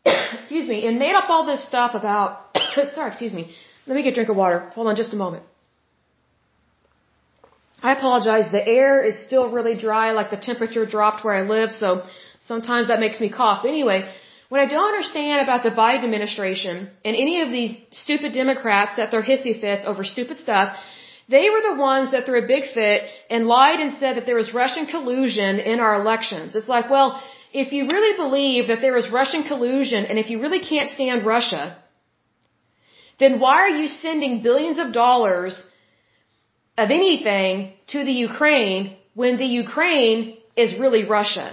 [0.41, 2.57] excuse me, and made up all this stuff about,
[2.95, 3.55] sorry, excuse me.
[3.87, 4.61] Let me get a drink of water.
[4.75, 5.45] Hold on just a moment.
[7.83, 8.51] I apologize.
[8.53, 12.03] The air is still really dry, like the temperature dropped where I live, so
[12.45, 13.65] sometimes that makes me cough.
[13.65, 14.11] Anyway,
[14.51, 19.11] what I don't understand about the Biden administration and any of these stupid Democrats that
[19.11, 20.77] throw hissy fits over stupid stuff,
[21.35, 23.03] they were the ones that threw a big fit
[23.35, 26.57] and lied and said that there was Russian collusion in our elections.
[26.57, 30.41] It's like, well, if you really believe that there is Russian collusion and if you
[30.41, 31.79] really can't stand Russia,
[33.21, 35.65] then why are you sending billions of dollars
[36.77, 41.49] of anything to the Ukraine when the Ukraine is really Russia?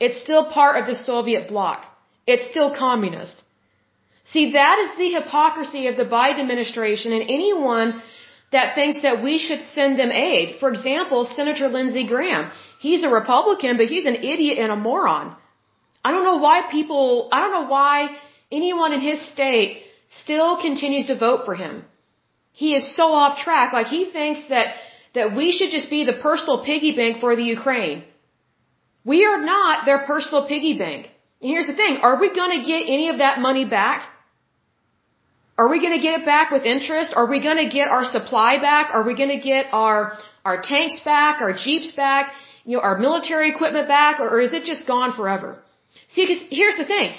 [0.00, 1.84] It's still part of the Soviet bloc.
[2.32, 3.36] It's still communist.
[4.32, 7.90] See, that is the hypocrisy of the Biden administration and anyone
[8.56, 10.56] that thinks that we should send them aid.
[10.60, 12.50] For example, Senator Lindsey Graham.
[12.86, 15.26] He's a Republican, but he's an idiot and a moron.
[16.04, 17.94] I don't know why people, I don't know why
[18.60, 19.82] anyone in his state
[20.22, 21.74] still continues to vote for him.
[22.60, 23.72] he is so off track.
[23.78, 24.68] Like he thinks that,
[25.16, 27.98] that we should just be the personal piggy bank for the Ukraine.
[29.12, 31.02] We are not their personal piggy bank.
[31.40, 34.08] Here's the thing, are we gonna get any of that money back?
[35.56, 37.12] Are we gonna get it back with interest?
[37.14, 38.90] Are we gonna get our supply back?
[38.92, 42.32] Are we gonna get our, our tanks back, our jeeps back,
[42.64, 45.58] you know, our military equipment back, or, or is it just gone forever?
[46.08, 47.14] See, because here's the thing.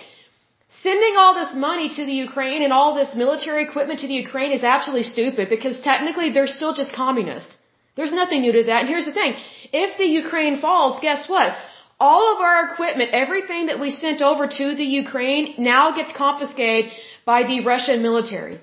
[0.69, 4.51] Sending all this money to the Ukraine and all this military equipment to the Ukraine
[4.51, 7.57] is absolutely stupid because technically they're still just communists.
[7.95, 8.81] There's nothing new to that.
[8.81, 9.33] And here's the thing.
[9.73, 11.57] If the Ukraine falls, guess what?
[11.99, 16.91] All of our equipment, everything that we sent over to the Ukraine now gets confiscated
[17.25, 18.59] by the Russian military.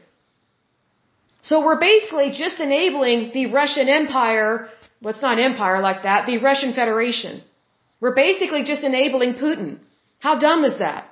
[1.43, 4.69] So we're basically just enabling the Russian Empire,
[5.01, 7.43] well it's not empire like that, the Russian Federation.
[8.01, 9.79] We're basically just enabling Putin.
[10.19, 11.05] How dumb is that?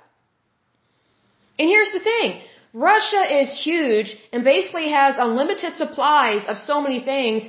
[1.58, 2.40] And here's the thing.
[2.72, 7.46] Russia is huge and basically has unlimited supplies of so many things.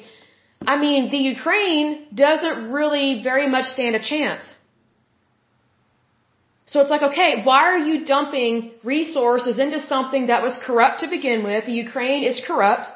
[0.73, 4.43] I mean, the Ukraine doesn't really very much stand a chance.
[6.67, 11.07] So it's like, okay, why are you dumping resources into something that was corrupt to
[11.07, 11.67] begin with?
[11.67, 12.87] Ukraine is corrupt.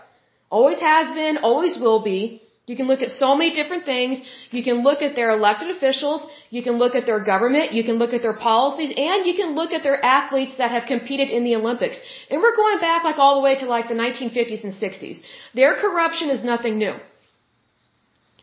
[0.49, 2.41] Always has been, always will be.
[2.69, 4.21] You can look at so many different things.
[4.55, 6.25] You can look at their elected officials.
[6.55, 7.73] You can look at their government.
[7.77, 10.85] You can look at their policies and you can look at their athletes that have
[10.93, 11.99] competed in the Olympics.
[12.29, 15.17] And we're going back like all the way to like the 1950s and 60s.
[15.53, 16.95] Their corruption is nothing new.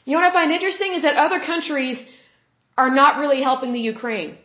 [0.05, 2.05] You know what I find interesting is that other countries
[2.77, 4.37] are not really helping the Ukraine.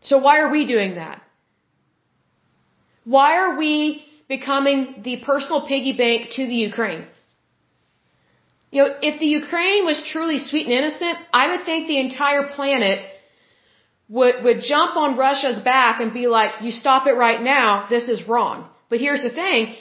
[0.00, 1.22] So why are we doing that?
[3.04, 7.06] Why are we becoming the personal piggy bank to the Ukraine?
[8.70, 12.44] You know, if the Ukraine was truly sweet and innocent, I would think the entire
[12.48, 13.04] planet
[14.08, 18.08] would, would jump on Russia's back and be like, you stop it right now, this
[18.08, 18.68] is wrong.
[18.88, 19.74] But here's the thing,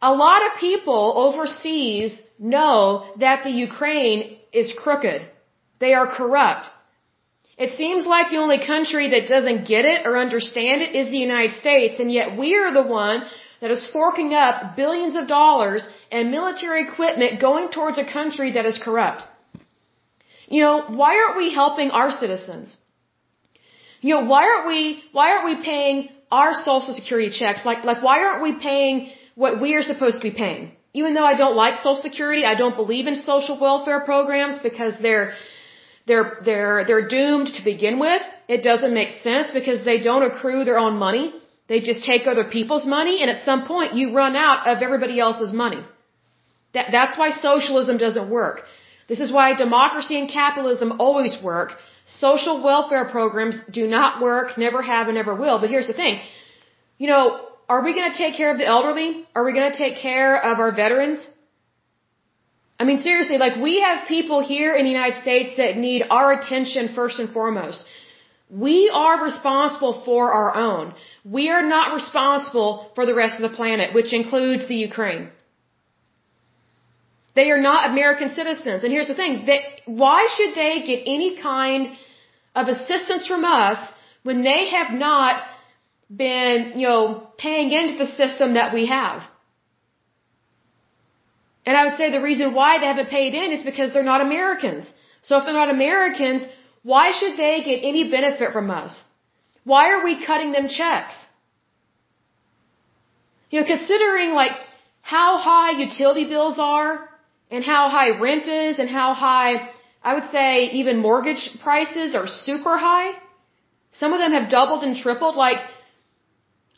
[0.00, 5.26] a lot of people overseas know that the Ukraine is crooked.
[5.78, 6.68] They are corrupt.
[7.64, 11.22] It seems like the only country that doesn't get it or understand it is the
[11.28, 13.24] United States, and yet we are the one
[13.60, 18.64] that is forking up billions of dollars and military equipment going towards a country that
[18.64, 19.24] is corrupt.
[20.48, 22.76] You know, why aren't we helping our citizens?
[24.00, 27.64] You know, why aren't we, why aren't we paying our social security checks?
[27.64, 30.72] Like, like why aren't we paying what we are supposed to be paying?
[30.94, 34.94] Even though I don't like social security, I don't believe in social welfare programs because
[35.02, 35.34] they're,
[36.08, 38.22] they're, they're, they're doomed to begin with.
[38.48, 41.26] It doesn't make sense because they don't accrue their own money.
[41.68, 45.20] They just take other people's money and at some point you run out of everybody
[45.20, 45.82] else's money.
[46.74, 48.62] That, that's why socialism doesn't work.
[49.08, 51.72] This is why democracy and capitalism always work.
[52.06, 55.58] Social welfare programs do not work, never have and never will.
[55.60, 56.20] But here's the thing.
[56.98, 57.22] You know,
[57.68, 59.26] are we going to take care of the elderly?
[59.34, 61.26] Are we going to take care of our veterans?
[62.80, 66.32] I mean, seriously, like we have people here in the United States that need our
[66.32, 67.84] attention first and foremost.
[68.50, 70.94] We are responsible for our own.
[71.24, 75.28] We are not responsible for the rest of the planet, which includes the Ukraine.
[77.34, 78.84] They are not American citizens.
[78.84, 81.92] And here's the thing, they, why should they get any kind
[82.54, 83.78] of assistance from us
[84.22, 85.42] when they have not
[86.24, 89.22] been, you know, paying into the system that we have?
[91.68, 94.22] And I would say the reason why they haven't paid in is because they're not
[94.26, 94.90] Americans.
[95.20, 96.46] So if they're not Americans,
[96.92, 98.92] why should they get any benefit from us?
[99.72, 101.16] Why are we cutting them checks?
[103.50, 104.54] You know, considering like
[105.02, 106.90] how high utility bills are
[107.50, 109.50] and how high rent is and how high,
[110.02, 113.10] I would say even mortgage prices are super high.
[114.00, 115.36] Some of them have doubled and tripled.
[115.36, 115.60] Like,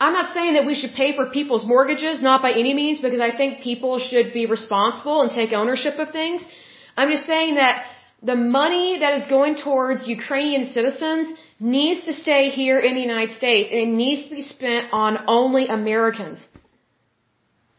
[0.01, 3.21] I'm not saying that we should pay for people's mortgages, not by any means, because
[3.21, 6.45] I think people should be responsible and take ownership of things.
[6.97, 7.85] I'm just saying that
[8.23, 13.33] the money that is going towards Ukrainian citizens needs to stay here in the United
[13.37, 16.39] States and it needs to be spent on only Americans.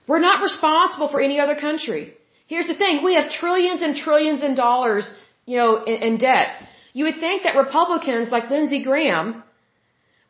[0.07, 2.13] We're not responsible for any other country.
[2.47, 5.11] Here's the thing, we have trillions and trillions in dollars,
[5.45, 6.49] you know, in, in debt.
[6.93, 9.43] You would think that Republicans like Lindsey Graham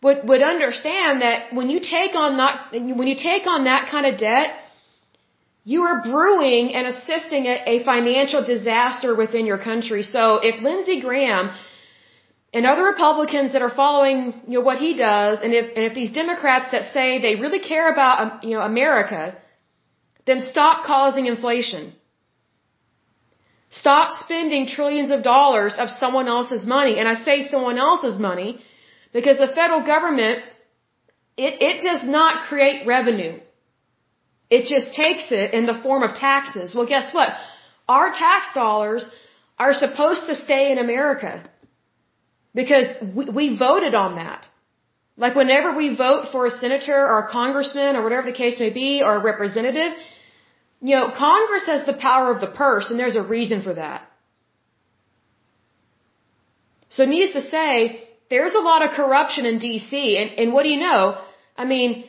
[0.03, 4.05] would, would understand that when you take on not, when you take on that kind
[4.05, 4.49] of debt,
[5.63, 10.01] you are brewing and assisting a, a financial disaster within your country.
[10.03, 11.51] So if Lindsey Graham
[12.51, 15.93] and other Republicans that are following, you know, what he does, and if, and if
[15.93, 19.37] these Democrats that say they really care about, um, you know, America,
[20.25, 21.93] then stop causing inflation.
[23.69, 26.99] Stop spending trillions of dollars of someone else's money.
[26.99, 28.59] And I say someone else's money
[29.13, 30.39] because the federal government,
[31.37, 33.39] it, it does not create revenue.
[34.49, 36.75] It just takes it in the form of taxes.
[36.75, 37.29] Well, guess what?
[37.87, 39.09] Our tax dollars
[39.57, 41.49] are supposed to stay in America
[42.53, 42.85] because
[43.15, 44.47] we, we voted on that.
[45.17, 48.71] Like whenever we vote for a senator or a congressman or whatever the case may
[48.71, 49.93] be or a representative,
[50.81, 54.01] you know, Congress has the power of the purse and there's a reason for that.
[56.89, 60.69] So needless to say, there's a lot of corruption in DC and, and what do
[60.75, 61.01] you know?
[61.63, 62.05] I mean,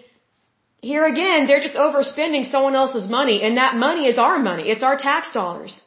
[0.90, 4.64] here again, they're just overspending someone else's money and that money is our money.
[4.74, 5.80] It's our tax dollars.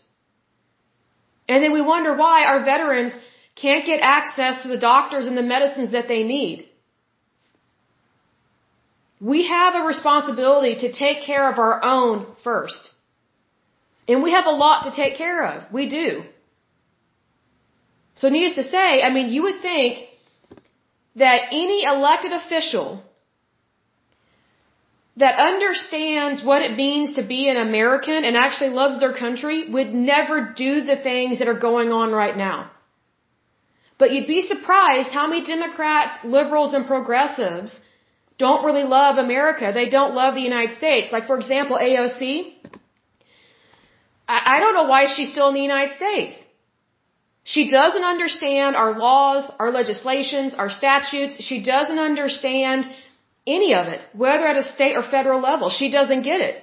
[1.47, 3.13] And then we wonder why our veterans
[3.63, 6.67] can't get access to the doctors and the medicines that they need.
[9.33, 12.91] We have a responsibility to take care of our own first.
[14.07, 15.71] And we have a lot to take care of.
[15.77, 16.09] We do.
[18.15, 20.09] So needless to say, I mean, you would think
[21.15, 23.03] that any elected official
[25.17, 29.93] that understands what it means to be an American and actually loves their country would
[29.93, 32.69] never do the things that are going on right now.
[33.97, 37.79] But you'd be surprised how many Democrats, liberals, and progressives
[38.37, 39.71] don't really love America.
[39.73, 41.13] They don't love the United States.
[41.13, 42.53] Like, for example, AOC.
[44.27, 46.35] I, I don't know why she's still in the United States.
[47.53, 51.41] She doesn't understand our laws, our legislations, our statutes.
[51.49, 52.87] She doesn't understand
[53.55, 55.69] any of it, whether at a state or federal level.
[55.69, 56.55] She doesn't get it.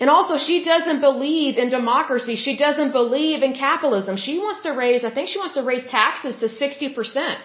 [0.00, 2.36] And also, she doesn't believe in democracy.
[2.36, 4.16] She doesn't believe in capitalism.
[4.16, 7.36] She wants to raise, I think she wants to raise taxes to 60%.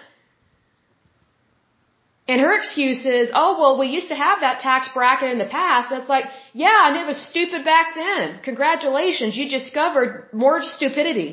[2.32, 5.50] And her excuse is, oh, well, we used to have that tax bracket in the
[5.60, 5.90] past.
[5.90, 8.40] That's like, yeah, and it was stupid back then.
[8.42, 11.30] Congratulations, you discovered more stupidity.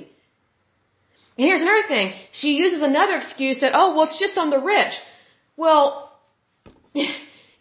[1.38, 2.08] And here's another thing.
[2.34, 4.93] She uses another excuse that, oh, well, it's just on the rich.
[5.56, 6.12] Well,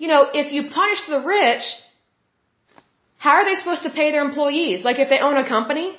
[0.03, 1.63] you know, if you punish the rich,
[3.19, 4.83] how are they supposed to pay their employees?
[4.83, 5.97] Like if they own a company?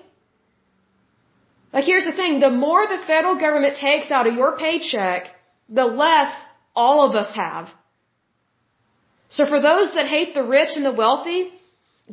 [1.72, 5.28] Like here's the thing, the more the federal government takes out of your paycheck,
[5.70, 6.34] the less
[6.86, 7.66] all of us have.
[9.38, 11.40] So for those that hate the rich and the wealthy,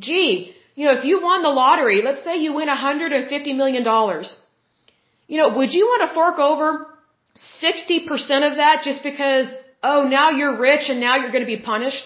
[0.07, 0.31] gee,
[0.75, 3.83] you know, if you won the lottery, let's say you win $150 million,
[5.31, 6.67] you know, would you want to fork over
[7.63, 9.47] 60% of that just because,
[9.91, 12.05] oh, now you're rich and now you're going to be punished?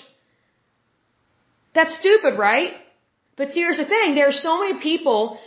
[1.76, 2.72] That's stupid, right?
[3.38, 4.16] But see, here's the thing.
[4.16, 5.40] There are so many people,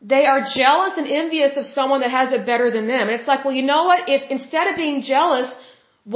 [0.00, 3.04] they are jealous and envious of someone that has it better than them.
[3.08, 4.08] And it's like, well, you know what?
[4.08, 5.48] If instead of being jealous,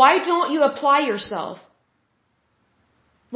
[0.01, 1.59] why don't you apply yourself?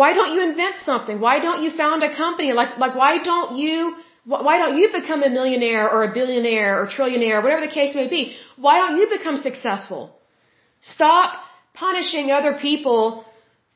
[0.01, 1.21] Why don't you invent something?
[1.27, 2.53] Why don't you found a company?
[2.61, 6.87] Like, like why don't you, why don't you become a millionaire or a billionaire or
[6.87, 8.23] trillionaire, whatever the case may be?
[8.57, 10.03] Why don't you become successful?
[10.81, 11.43] Stop
[11.75, 13.25] punishing other people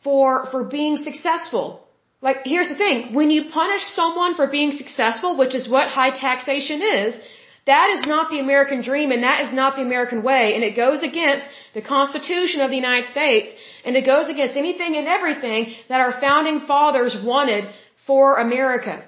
[0.05, 1.87] for, for being successful.
[2.23, 3.15] Like, here's the thing.
[3.15, 7.19] When you punish someone for being successful, which is what high taxation is,
[7.67, 10.75] that is not the American dream and that is not the American way and it
[10.77, 13.53] goes against the Constitution of the United States
[13.85, 17.65] and it goes against anything and everything that our founding fathers wanted
[18.07, 19.07] for America.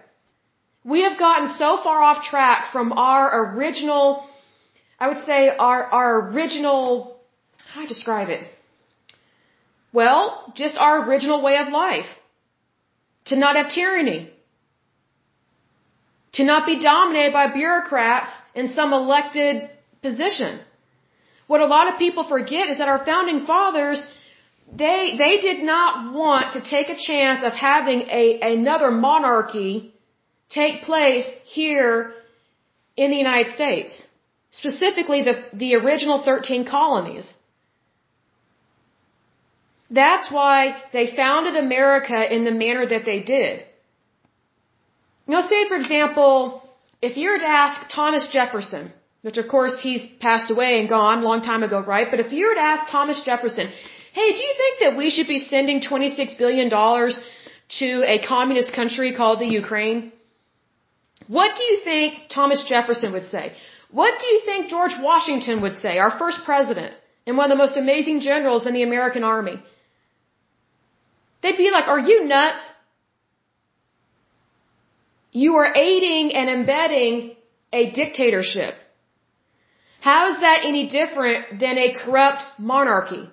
[0.85, 4.27] We have gotten so far off track from our original,
[4.99, 7.17] I would say our, our original,
[7.69, 8.43] how do I describe it?
[9.93, 12.07] Well, just our original way of life.
[13.27, 14.31] To not have tyranny
[16.33, 19.69] to not be dominated by bureaucrats in some elected
[20.03, 20.61] position.
[21.47, 24.05] What a lot of people forget is that our founding fathers,
[24.85, 29.93] they, they did not want to take a chance of having a, another monarchy
[30.49, 32.15] take place here
[32.97, 34.03] in the United States.
[34.51, 37.33] Specifically the, the original 13 colonies.
[39.91, 43.65] That's why they founded America in the manner that they did.
[45.27, 46.63] You know, say for example,
[47.01, 48.93] if you were to ask Thomas Jefferson,
[49.23, 52.09] which of course he's passed away and gone a long time ago, right?
[52.11, 53.69] But if you were to ask Thomas Jefferson,
[54.13, 56.69] hey, do you think that we should be sending $26 billion
[57.81, 60.13] to a communist country called the Ukraine?
[61.29, 63.53] What do you think Thomas Jefferson would say?
[63.91, 67.63] What do you think George Washington would say, our first president and one of the
[67.65, 69.63] most amazing generals in the American army?
[71.43, 72.63] They'd be like, are you nuts?
[75.33, 77.37] You are aiding and embedding
[77.73, 78.75] a dictatorship.
[80.01, 83.25] How is that any different than a corrupt monarchy?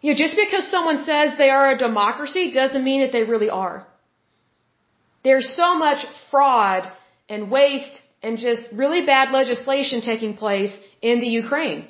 [0.00, 3.50] You know, just because someone says they are a democracy doesn't mean that they really
[3.50, 3.86] are.
[5.22, 6.90] There's so much fraud
[7.28, 11.86] and waste and just really bad legislation taking place in the Ukraine.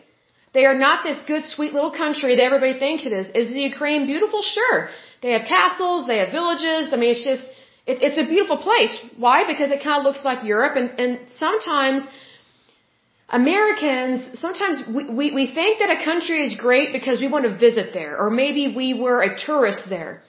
[0.52, 3.30] They are not this good, sweet little country that everybody thinks it is.
[3.30, 4.42] Is the Ukraine beautiful?
[4.42, 4.88] Sure.
[5.20, 6.92] They have castles, they have villages.
[6.92, 7.44] I mean, it's just,
[7.86, 8.94] it, it's a beautiful place.
[9.16, 9.44] Why?
[9.46, 12.06] Because it kind of looks like Europe and, and sometimes
[13.28, 17.54] Americans, sometimes we, we, we think that a country is great because we want to
[17.56, 20.22] visit there, or maybe we were a tourist there.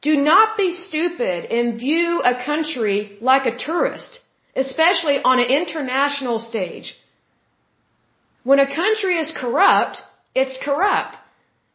[0.00, 4.20] Do not be stupid and view a country like a tourist,
[4.54, 6.96] especially on an international stage.
[8.44, 10.02] When a country is corrupt,
[10.34, 11.16] it's corrupt.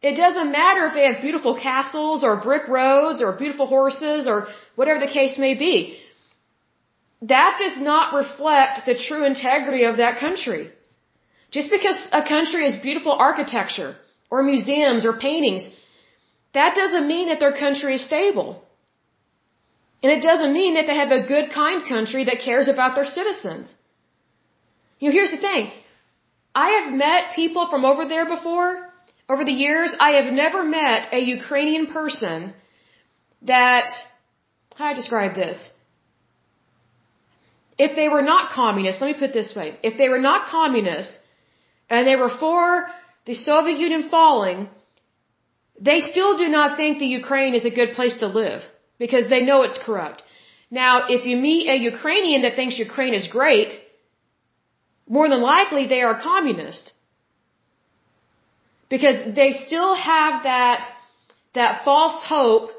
[0.08, 4.48] It doesn't matter if they have beautiful castles or brick roads or beautiful horses or
[4.78, 5.76] whatever the case may be
[7.32, 10.70] that does not reflect the true integrity of that country.
[11.50, 13.96] Just because a country has beautiful architecture
[14.30, 15.62] or museums or paintings,
[16.52, 18.62] that doesn't mean that their country is stable.
[20.02, 23.06] And it doesn't mean that they have a good, kind country that cares about their
[23.06, 23.74] citizens.
[24.98, 25.70] You know, here's the thing.
[26.54, 28.83] I have met people from over there before.
[29.28, 32.52] Over the years, I have never met a Ukrainian person
[33.42, 33.88] that,
[34.76, 35.58] how I describe this?
[37.76, 40.48] if they were not communists, let me put it this way, if they were not
[40.48, 41.18] communists
[41.90, 42.86] and they were for
[43.26, 44.68] the Soviet Union falling,
[45.80, 48.62] they still do not think the Ukraine is a good place to live
[48.98, 50.22] because they know it's corrupt.
[50.70, 53.72] Now, if you meet a Ukrainian that thinks Ukraine is great,
[55.08, 56.92] more than likely they are communist.
[58.88, 60.88] Because they still have that,
[61.54, 62.70] that false hope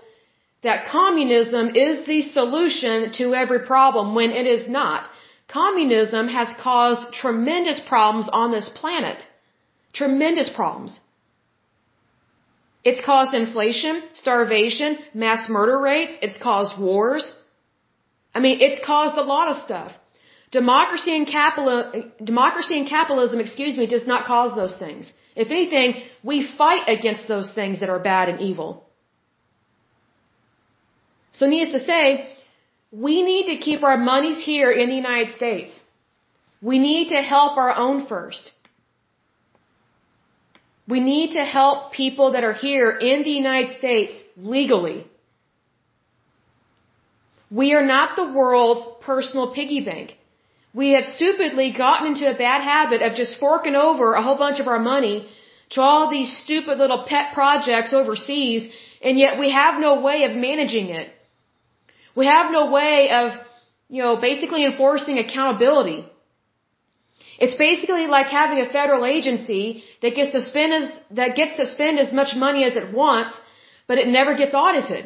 [0.64, 5.10] that communism is the solution to every problem when it is not.
[5.48, 9.20] Communism has caused tremendous problems on this planet.
[9.94, 11.00] Tremendous problems.
[12.84, 16.14] It's caused inflation, starvation, mass murder rates.
[16.22, 17.26] It's caused wars.
[18.34, 19.92] I mean, it's caused a lot of stuff.
[20.62, 21.78] Democracy and capital,
[22.24, 25.12] democracy and capitalism, excuse me, does not cause those things.
[25.44, 25.90] If anything,
[26.32, 28.70] we fight against those things that are bad and evil.
[31.40, 32.02] So needless to say,
[33.08, 35.72] we need to keep our monies here in the United States.
[36.72, 38.52] We need to help our own first.
[40.88, 45.00] We need to help people that are here in the United States legally.
[47.62, 50.16] We are not the world's personal piggy bank.
[50.82, 54.60] We have stupidly gotten into a bad habit of just forking over a whole bunch
[54.60, 55.18] of our money
[55.74, 58.68] to all these stupid little pet projects overseas,
[59.02, 61.08] and yet we have no way of managing it.
[62.20, 63.32] We have no way of,
[63.90, 66.00] you know, basically enforcing accountability.
[67.40, 71.66] It's basically like having a federal agency that gets to spend as, that gets to
[71.66, 73.34] spend as much money as it wants,
[73.88, 75.06] but it never gets audited.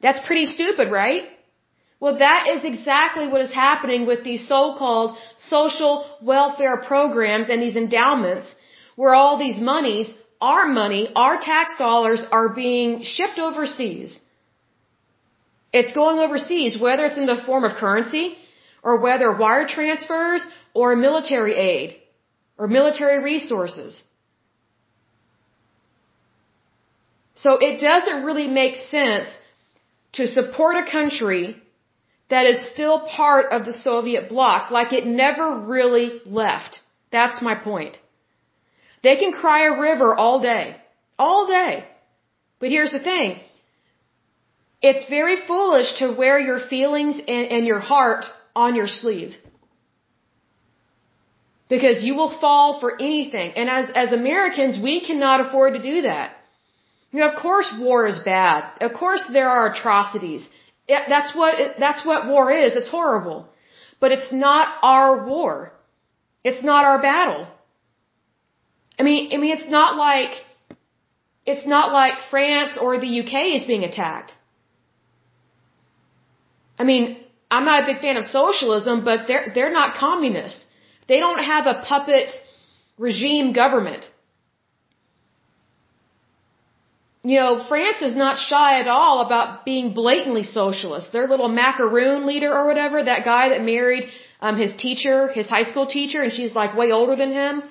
[0.00, 1.24] That's pretty stupid, right?
[2.00, 5.92] Well, that is exactly what is happening with these so-called social
[6.22, 8.54] welfare programs and these endowments
[8.94, 14.20] where all these monies, our money, our tax dollars are being shipped overseas
[15.72, 18.36] it's going overseas, whether it's in the form of currency
[18.82, 21.96] or whether wire transfers or military aid
[22.56, 24.02] or military resources.
[27.34, 29.28] So it doesn't really make sense
[30.14, 31.56] to support a country
[32.30, 36.80] that is still part of the Soviet bloc, like it never really left.
[37.10, 37.96] That's my point.
[39.02, 40.76] They can cry a river all day.
[41.18, 41.84] All day.
[42.60, 43.40] But here's the thing.
[44.80, 48.24] It's very foolish to wear your feelings and, and your heart
[48.54, 49.34] on your sleeve.
[51.68, 53.52] Because you will fall for anything.
[53.52, 56.34] And as, as Americans, we cannot afford to do that.
[57.10, 58.64] You know, of course war is bad.
[58.80, 60.48] Of course there are atrocities.
[60.88, 62.74] It, that's what, it, that's what war is.
[62.74, 63.48] It's horrible.
[64.00, 65.72] But it's not our war.
[66.44, 67.46] It's not our battle.
[68.98, 70.32] I mean, I mean, it's not like,
[71.46, 74.32] it's not like France or the UK is being attacked.
[76.78, 77.18] I mean,
[77.50, 80.64] I'm not a big fan of socialism, but they're, they're not communists.
[81.08, 82.30] They don't have a puppet
[82.98, 84.08] regime government.
[87.30, 91.06] You know, France is not shy at all about being blatantly socialist.
[91.16, 94.04] Their little macaroon leader or whatever, that guy that married
[94.40, 97.62] um, his teacher, his high school teacher, and she's like way older than him.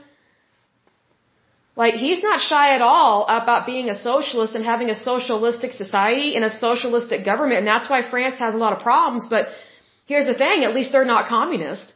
[1.84, 6.36] Like, he's not shy at all about being a socialist and having a socialistic society
[6.36, 9.48] and a socialistic government, and that's why France has a lot of problems, but
[10.06, 11.96] here's the thing, at least they're not communist.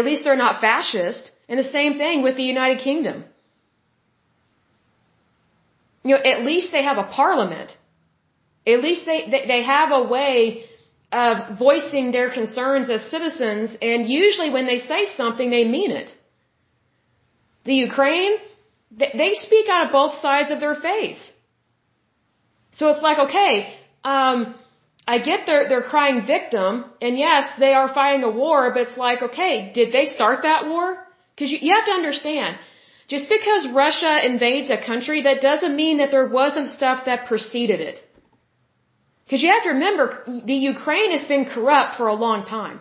[0.00, 3.24] At least they're not fascist, and the same thing with the United Kingdom.
[6.04, 7.76] You know, at least they have a parliament.
[8.66, 10.64] At least they, they, they have a way
[11.12, 16.10] of voicing their concerns as citizens, and usually when they say something, they mean it.
[17.64, 18.34] The Ukraine,
[19.20, 21.22] they speak out of both sides of their face.
[22.72, 24.54] So it's like, okay, um,
[25.06, 28.96] I get they're, they're crying victim, and yes, they are fighting a war, but it's
[28.96, 30.98] like, okay, did they start that war?
[31.34, 32.56] Because you, you have to understand,
[33.08, 37.80] just because Russia invades a country, that doesn't mean that there wasn't stuff that preceded
[37.80, 38.00] it.
[39.24, 42.80] Because you have to remember, the Ukraine has been corrupt for a long time.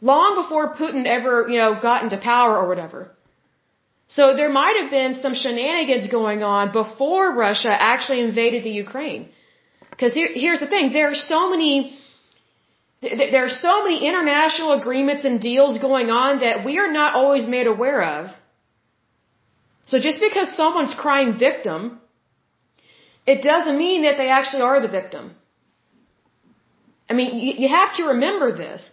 [0.00, 3.10] Long before Putin ever, you know, got into power or whatever.
[4.08, 9.28] So there might have been some shenanigans going on before Russia actually invaded the Ukraine.
[9.90, 11.96] Because here, here's the thing, there are so many,
[13.02, 17.46] there are so many international agreements and deals going on that we are not always
[17.46, 18.30] made aware of.
[19.86, 22.00] So just because someone's crying victim,
[23.26, 25.34] it doesn't mean that they actually are the victim.
[27.08, 27.30] I mean,
[27.62, 28.88] you, have to remember this.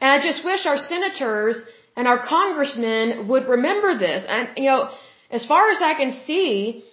[0.00, 1.62] And I just wish our senators
[1.96, 4.26] and our congressmen would remember this.
[4.28, 4.90] And, you know,
[5.30, 6.84] as far as I can see,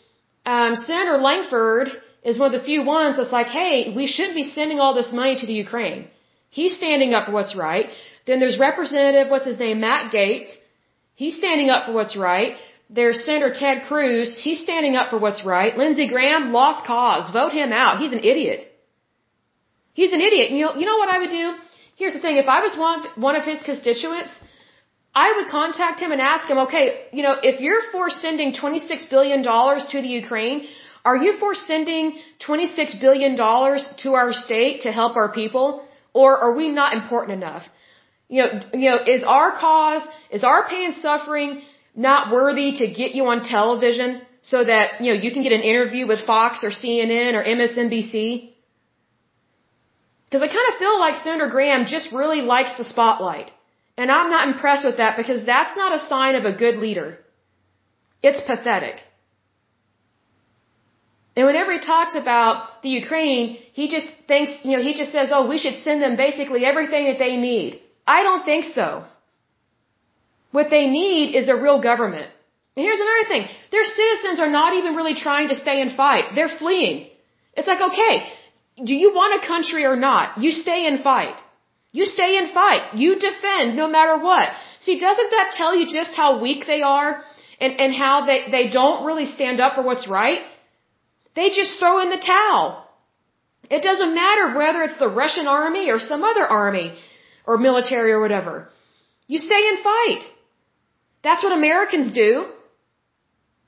[0.46, 1.90] um, Senator Lankford
[2.24, 5.12] is one of the few ones that's like, hey, we shouldn't be sending all this
[5.12, 6.08] money to the Ukraine.
[6.58, 7.88] He's standing up for what's right.
[8.28, 10.50] Then there's Representative, what's his name, Matt Gaetz.
[11.16, 12.54] He's standing up for what's right.
[12.98, 14.30] There's Senator Ted Cruz.
[14.46, 15.78] He's standing up for what's right.
[15.82, 17.32] Lindsey Graham, lost cause.
[17.32, 18.00] Vote him out.
[18.04, 18.62] He's an idiot.
[19.94, 20.52] He's an idiot.
[20.52, 21.46] You know, you know what I would do?
[21.96, 22.38] Here's the thing.
[22.38, 24.32] If I was one, one of his constituents,
[25.14, 29.10] I would contact him and ask him, okay, you know, if you're for sending $26
[29.10, 30.68] billion to the Ukraine,
[31.04, 35.86] are you for sending $26 billion to our state to help our people?
[36.14, 37.64] Or are we not important enough?
[38.28, 41.62] You know, you know, is our cause, is our pain and suffering
[41.96, 45.62] not worthy to get you on television so that, you know, you can get an
[45.62, 48.54] interview with Fox or CNN or MSNBC?
[50.26, 53.52] Because I kind of feel like Senator Graham just really likes the spotlight.
[53.98, 57.20] And I'm not impressed with that because that's not a sign of a good leader.
[58.24, 59.02] It's pathetic.
[61.36, 65.30] And whenever he talks about the Ukraine, he just thinks, you know, he just says,
[65.36, 67.82] oh, we should send them basically everything that they need.
[68.18, 68.88] I don't think so.
[70.58, 72.30] What they need is a real government.
[72.76, 73.44] And here's another thing.
[73.76, 76.26] Their citizens are not even really trying to stay and fight.
[76.36, 76.98] They're fleeing.
[77.58, 78.16] It's like, okay,
[78.90, 80.38] do you want a country or not?
[80.44, 81.38] You stay and fight.
[81.92, 82.96] You stay and fight.
[82.96, 84.48] You defend no matter what.
[84.80, 87.22] See, doesn't that tell you just how weak they are
[87.60, 90.42] and, and how they, they don't really stand up for what's right?
[91.36, 92.81] They just throw in the towel.
[93.70, 96.94] It doesn't matter whether it's the Russian army or some other army
[97.46, 98.70] or military or whatever.
[99.28, 100.24] You stay and fight.
[101.24, 102.48] That's what Americans do.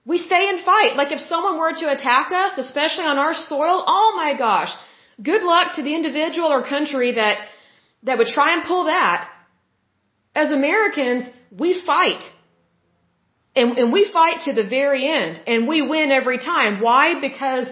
[0.06, 0.96] We stay and fight.
[0.96, 4.74] Like if someone were to attack us, especially on our soil, oh my gosh.
[5.22, 7.38] Good luck to the individual or country that
[8.04, 9.30] that would try and pull that,
[10.36, 12.24] as Americans, we fight.
[13.56, 15.39] And, and we fight to the very end.
[15.46, 16.82] And we win every time.
[16.82, 17.20] Why?
[17.22, 17.68] Because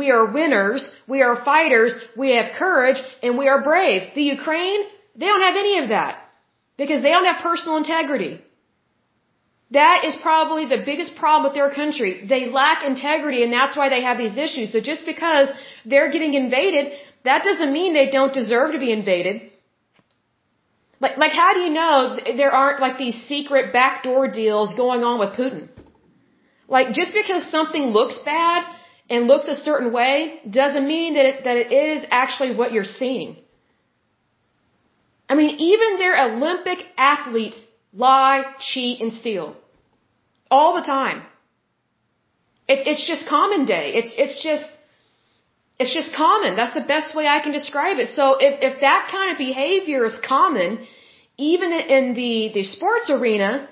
[0.00, 4.02] we are winners, we are fighters, we have courage, and we are brave.
[4.14, 4.80] The Ukraine,
[5.18, 6.12] they don't have any of that.
[6.76, 8.32] Because they don't have personal integrity.
[9.70, 12.26] That is probably the biggest problem with their country.
[12.32, 14.72] They lack integrity and that's why they have these issues.
[14.72, 15.48] So just because
[15.84, 16.92] they're getting invaded,
[17.24, 19.42] that doesn't mean they don't deserve to be invaded.
[21.00, 25.18] Like, like how do you know there aren't like these secret backdoor deals going on
[25.18, 25.68] with Putin?
[26.68, 28.64] Like just because something looks bad
[29.10, 32.84] and looks a certain way doesn't mean that it, that it is actually what you're
[32.84, 33.36] seeing.
[35.28, 37.60] I mean, even their Olympic athletes
[37.92, 39.56] lie, cheat, and steal.
[40.50, 41.22] All the time.
[42.68, 43.92] It, it's just common day.
[43.94, 44.66] It's, it's just,
[45.78, 46.56] it's just common.
[46.56, 48.08] That's the best way I can describe it.
[48.08, 50.86] So if, if that kind of behavior is common,
[51.36, 53.68] even in the, the sports arena,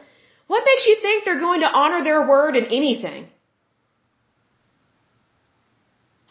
[0.46, 3.28] what makes you think they're going to honor their word in anything?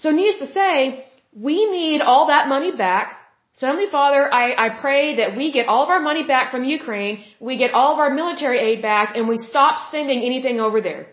[0.02, 1.06] So needless to say,
[1.48, 3.08] we need all that money back.
[3.54, 6.64] So Heavenly Father, I, I pray that we get all of our money back from
[6.64, 10.80] Ukraine, we get all of our military aid back, and we stop sending anything over
[10.82, 11.04] there.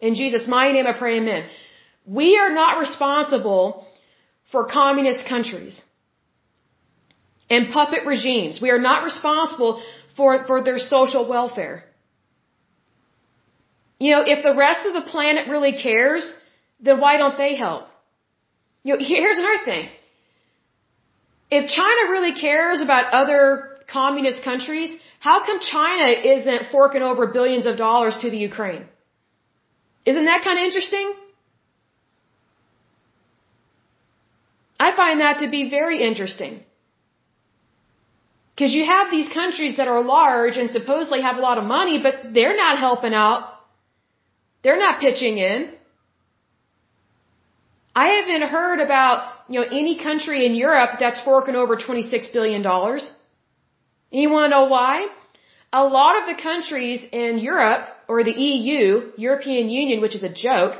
[0.00, 1.42] In Jesus' mighty name I pray, amen.
[2.18, 3.64] We are not responsible
[4.52, 5.82] for communist countries
[7.50, 8.60] and puppet regimes.
[8.66, 9.82] We are not responsible
[10.16, 11.76] for, for their social welfare.
[13.98, 16.32] You know, if the rest of the planet really cares,
[16.78, 17.84] then why don't they help?
[18.86, 19.88] You know, here's another thing.
[21.58, 23.40] If China really cares about other
[23.92, 28.84] communist countries, how come China isn't forking over billions of dollars to the Ukraine?
[30.10, 31.08] Isn't that kind of interesting?
[34.78, 36.54] I find that to be very interesting.
[38.54, 41.98] Because you have these countries that are large and supposedly have a lot of money,
[42.06, 43.48] but they're not helping out.
[44.62, 45.75] They're not pitching in.
[48.04, 49.18] I haven't heard about,
[49.48, 52.62] you know, any country in Europe that's forking over $26 billion.
[54.10, 55.06] You want to know why?
[55.72, 60.34] A lot of the countries in Europe, or the EU, European Union, which is a
[60.46, 60.74] joke,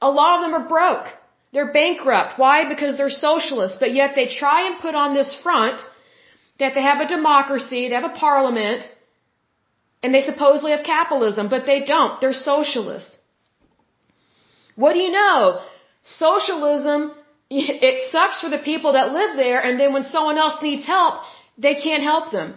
[0.00, 1.08] a lot of them are broke.
[1.52, 2.38] They're bankrupt.
[2.38, 2.56] Why?
[2.72, 5.84] Because they're socialists, but yet they try and put on this front
[6.58, 8.82] that they have a democracy, they have a parliament,
[10.02, 12.20] and they supposedly have capitalism, but they don't.
[12.20, 13.18] They're socialists.
[14.74, 15.60] What do you know?
[16.06, 17.12] Socialism,
[17.50, 21.22] it sucks for the people that live there, and then when someone else needs help,
[21.58, 22.54] they can't help them.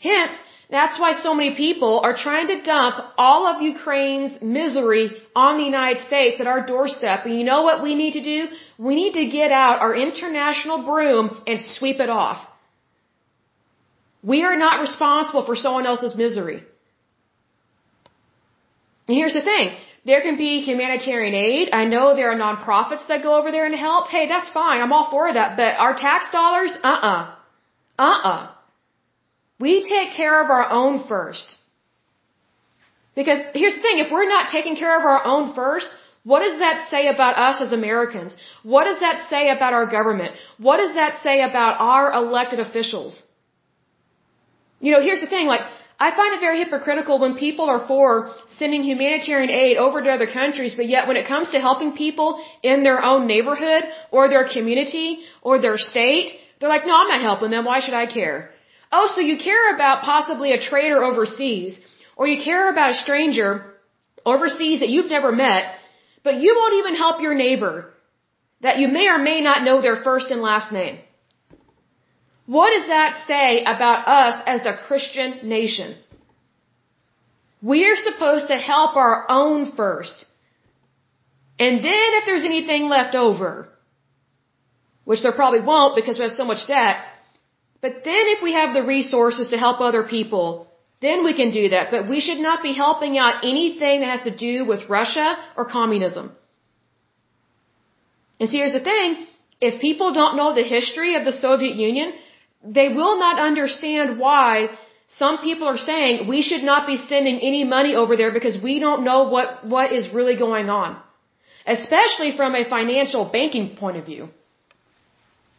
[0.00, 0.32] Hence,
[0.70, 5.64] that's why so many people are trying to dump all of Ukraine's misery on the
[5.64, 7.26] United States at our doorstep.
[7.26, 8.48] And you know what we need to do?
[8.78, 12.46] We need to get out our international broom and sweep it off.
[14.22, 16.62] We are not responsible for someone else's misery.
[19.06, 19.76] And here's the thing.
[20.04, 21.70] There can be humanitarian aid.
[21.72, 24.08] I know there are nonprofits that go over there and help.
[24.08, 24.82] Hey, that's fine.
[24.82, 25.56] I'm all for that.
[25.56, 26.76] But our tax dollars?
[26.82, 27.34] Uh-uh.
[27.98, 28.50] Uh-uh.
[29.58, 31.56] We take care of our own first.
[33.14, 35.88] Because here's the thing, if we're not taking care of our own first,
[36.24, 38.36] what does that say about us as Americans?
[38.62, 40.34] What does that say about our government?
[40.58, 43.22] What does that say about our elected officials?
[44.80, 45.62] You know, here's the thing, like,
[46.04, 48.08] I find it very hypocritical when people are for
[48.58, 52.28] sending humanitarian aid over to other countries, but yet when it comes to helping people
[52.70, 55.08] in their own neighborhood or their community
[55.40, 56.28] or their state,
[56.58, 57.64] they're like, no, I'm not helping them.
[57.70, 58.38] Why should I care?
[58.96, 61.80] Oh, so you care about possibly a traitor overseas,
[62.18, 63.48] or you care about a stranger
[64.34, 65.64] overseas that you've never met,
[66.26, 67.76] but you won't even help your neighbor
[68.66, 70.98] that you may or may not know their first and last name.
[72.46, 75.96] What does that say about us as a Christian nation?
[77.62, 80.26] We are supposed to help our own first.
[81.58, 83.68] And then if there's anything left over,
[85.04, 86.96] which there probably won't because we have so much debt,
[87.80, 90.66] but then if we have the resources to help other people,
[91.00, 91.90] then we can do that.
[91.90, 95.64] But we should not be helping out anything that has to do with Russia or
[95.64, 96.32] communism.
[98.40, 99.26] And see, here's the thing.
[99.60, 102.12] If people don't know the history of the Soviet Union,
[102.64, 104.68] they will not understand why
[105.08, 108.78] some people are saying we should not be sending any money over there because we
[108.80, 110.96] don't know what, what is really going on.
[111.66, 114.28] Especially from a financial banking point of view.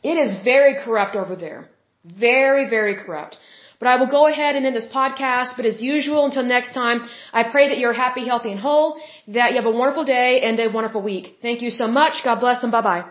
[0.03, 1.69] It is very corrupt over there.
[2.03, 3.37] Very, very corrupt.
[3.79, 5.55] But I will go ahead and end this podcast.
[5.57, 7.01] But as usual, until next time,
[7.33, 10.59] I pray that you're happy, healthy, and whole, that you have a wonderful day and
[10.59, 11.37] a wonderful week.
[11.41, 12.23] Thank you so much.
[12.23, 13.05] God bless and bye bye.